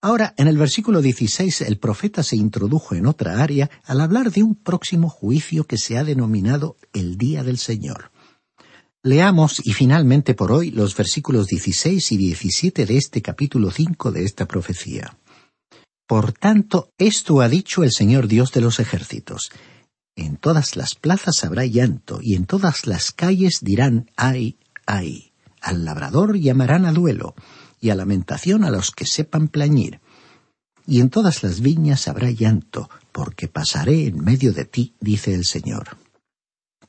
Ahora, 0.00 0.32
en 0.36 0.46
el 0.46 0.56
versículo 0.56 1.02
16, 1.02 1.62
el 1.62 1.78
profeta 1.78 2.22
se 2.22 2.36
introdujo 2.36 2.94
en 2.94 3.06
otra 3.06 3.42
área 3.42 3.68
al 3.84 4.00
hablar 4.00 4.30
de 4.30 4.44
un 4.44 4.54
próximo 4.54 5.08
juicio 5.08 5.64
que 5.64 5.76
se 5.76 5.98
ha 5.98 6.04
denominado 6.04 6.76
el 6.92 7.18
Día 7.18 7.42
del 7.42 7.58
Señor. 7.58 8.12
Leamos 9.02 9.60
y 9.64 9.72
finalmente 9.72 10.34
por 10.34 10.52
hoy 10.52 10.70
los 10.70 10.96
versículos 10.96 11.48
16 11.48 12.12
y 12.12 12.16
17 12.16 12.86
de 12.86 12.96
este 12.96 13.22
capítulo 13.22 13.70
5 13.70 14.12
de 14.12 14.24
esta 14.24 14.46
profecía. 14.46 15.16
Por 16.06 16.32
tanto, 16.32 16.90
esto 16.96 17.40
ha 17.40 17.48
dicho 17.48 17.84
el 17.84 17.92
Señor 17.92 18.28
Dios 18.28 18.52
de 18.52 18.60
los 18.60 18.80
ejércitos. 18.80 19.50
En 20.18 20.36
todas 20.36 20.74
las 20.74 20.96
plazas 20.96 21.44
habrá 21.44 21.64
llanto, 21.64 22.18
y 22.20 22.34
en 22.34 22.44
todas 22.44 22.88
las 22.88 23.12
calles 23.12 23.60
dirán 23.62 24.10
ay, 24.16 24.58
ay. 24.84 25.30
Al 25.60 25.84
labrador 25.84 26.36
llamarán 26.36 26.86
a 26.86 26.92
duelo, 26.92 27.36
y 27.80 27.90
a 27.90 27.94
lamentación 27.94 28.64
a 28.64 28.70
los 28.70 28.90
que 28.90 29.06
sepan 29.06 29.46
plañir. 29.46 30.00
Y 30.88 30.98
en 30.98 31.10
todas 31.10 31.44
las 31.44 31.60
viñas 31.60 32.08
habrá 32.08 32.32
llanto, 32.32 32.90
porque 33.12 33.46
pasaré 33.46 34.08
en 34.08 34.18
medio 34.18 34.52
de 34.52 34.64
ti, 34.64 34.96
dice 34.98 35.34
el 35.34 35.44
Señor. 35.44 35.98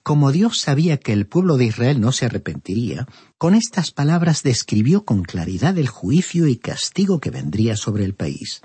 Como 0.02 0.32
Dios 0.32 0.60
sabía 0.60 0.98
que 0.98 1.14
el 1.14 1.28
pueblo 1.28 1.58
de 1.58 1.66
Israel 1.66 2.02
no 2.02 2.12
se 2.12 2.26
arrepentiría, 2.26 3.08
con 3.38 3.54
estas 3.54 3.92
palabras 3.92 4.42
describió 4.42 5.06
con 5.06 5.22
claridad 5.22 5.78
el 5.78 5.88
juicio 5.88 6.48
y 6.48 6.56
castigo 6.56 7.20
que 7.20 7.30
vendría 7.30 7.76
sobre 7.76 8.06
el 8.06 8.16
país. 8.16 8.62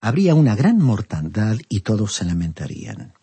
Habría 0.00 0.36
una 0.36 0.54
gran 0.54 0.78
mortandad 0.78 1.56
y 1.68 1.80
todos 1.80 2.14
se 2.14 2.24
lamentarían. 2.24 3.14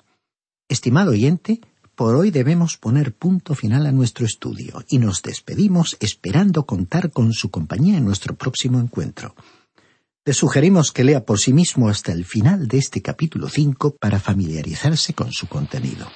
Estimado 0.72 1.12
oyente, 1.12 1.60
por 1.96 2.16
hoy 2.16 2.32
debemos 2.32 2.78
poner 2.78 3.14
punto 3.14 3.56
final 3.56 3.86
a 3.88 3.92
nuestro 3.92 4.26
estudio 4.26 4.86
y 4.88 5.00
nos 5.00 5.22
despedimos 5.22 5.98
esperando 6.00 6.66
contar 6.66 7.12
con 7.12 7.34
su 7.34 7.52
compañía 7.52 7.98
en 7.98 8.06
nuestro 8.06 8.36
próximo 8.38 8.80
encuentro. 8.80 9.36
Le 10.24 10.32
sugerimos 10.32 10.94
que 10.94 11.04
lea 11.04 11.26
por 11.26 11.40
sí 11.40 11.52
mismo 11.52 11.90
hasta 11.90 12.14
el 12.14 12.24
final 12.24 12.70
de 12.70 12.78
este 12.78 13.02
capítulo 13.02 13.50
5 13.50 13.98
para 14.00 14.18
familiarizarse 14.22 15.14
con 15.14 15.34
su 15.34 15.48
contenido. 15.48 16.08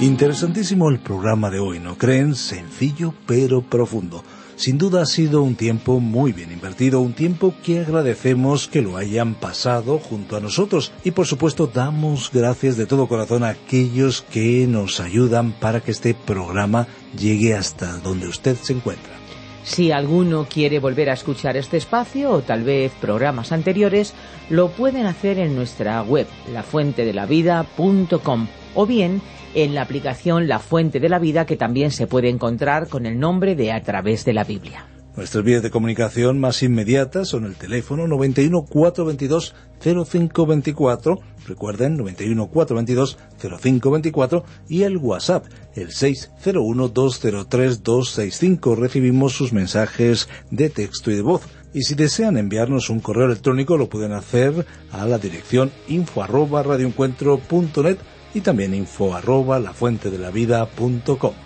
Interesantísimo 0.00 0.88
el 0.88 1.00
programa 1.00 1.50
de 1.50 1.58
hoy, 1.58 1.80
¿no 1.80 1.98
creen? 1.98 2.34
Sencillo 2.34 3.12
pero 3.26 3.60
profundo. 3.60 4.24
Sin 4.56 4.78
duda 4.78 5.02
ha 5.02 5.06
sido 5.06 5.42
un 5.42 5.54
tiempo 5.54 6.00
muy 6.00 6.32
bien 6.32 6.50
invertido, 6.50 7.00
un 7.02 7.12
tiempo 7.12 7.54
que 7.62 7.80
agradecemos 7.80 8.68
que 8.68 8.80
lo 8.80 8.96
hayan 8.96 9.34
pasado 9.34 9.98
junto 9.98 10.34
a 10.34 10.40
nosotros 10.40 10.92
y 11.04 11.10
por 11.10 11.26
supuesto 11.26 11.70
damos 11.72 12.30
gracias 12.32 12.78
de 12.78 12.86
todo 12.86 13.06
corazón 13.06 13.44
a 13.44 13.50
aquellos 13.50 14.22
que 14.22 14.66
nos 14.66 15.00
ayudan 15.00 15.52
para 15.52 15.82
que 15.82 15.90
este 15.90 16.14
programa 16.14 16.88
llegue 17.18 17.54
hasta 17.54 17.98
donde 17.98 18.28
usted 18.28 18.56
se 18.56 18.72
encuentra. 18.72 19.25
Si 19.66 19.90
alguno 19.90 20.46
quiere 20.48 20.78
volver 20.78 21.10
a 21.10 21.14
escuchar 21.14 21.56
este 21.56 21.76
espacio 21.76 22.30
o 22.30 22.40
tal 22.40 22.62
vez 22.62 22.92
programas 23.00 23.50
anteriores, 23.50 24.14
lo 24.48 24.68
pueden 24.68 25.06
hacer 25.06 25.40
en 25.40 25.56
nuestra 25.56 26.00
web, 26.02 26.28
lafuentedelavida.com 26.52 28.46
o 28.76 28.86
bien 28.86 29.20
en 29.54 29.74
la 29.74 29.82
aplicación 29.82 30.46
La 30.46 30.60
Fuente 30.60 31.00
de 31.00 31.08
la 31.08 31.18
Vida 31.18 31.46
que 31.46 31.56
también 31.56 31.90
se 31.90 32.06
puede 32.06 32.28
encontrar 32.28 32.88
con 32.88 33.06
el 33.06 33.18
nombre 33.18 33.56
de 33.56 33.72
A 33.72 33.82
través 33.82 34.24
de 34.24 34.34
la 34.34 34.44
Biblia. 34.44 34.86
Nuestras 35.16 35.44
vías 35.44 35.62
de 35.62 35.70
comunicación 35.70 36.38
más 36.38 36.62
inmediatas 36.62 37.28
son 37.28 37.46
el 37.46 37.54
teléfono 37.54 38.06
91 38.06 38.66
422 38.66 39.54
0524, 39.80 41.20
recuerden 41.46 41.96
91 41.96 42.48
422 42.48 43.16
0524 43.40 44.44
y 44.68 44.82
el 44.82 44.98
WhatsApp 44.98 45.46
el 45.74 45.90
601 45.92 46.88
203 46.88 47.82
265. 47.82 48.74
Recibimos 48.74 49.32
sus 49.32 49.54
mensajes 49.54 50.28
de 50.50 50.68
texto 50.68 51.10
y 51.10 51.14
de 51.14 51.22
voz. 51.22 51.42
Y 51.72 51.84
si 51.84 51.94
desean 51.94 52.36
enviarnos 52.36 52.90
un 52.90 53.00
correo 53.00 53.24
electrónico 53.24 53.78
lo 53.78 53.88
pueden 53.88 54.12
hacer 54.12 54.66
a 54.92 55.06
la 55.06 55.16
dirección 55.16 55.72
info 55.88 56.22
arroba 56.22 56.62
radioencuentro.net 56.62 57.96
y 58.34 58.42
también 58.42 58.74
info 58.74 59.14
arroba 59.14 59.58
lafuentedelavida.com. 59.60 61.45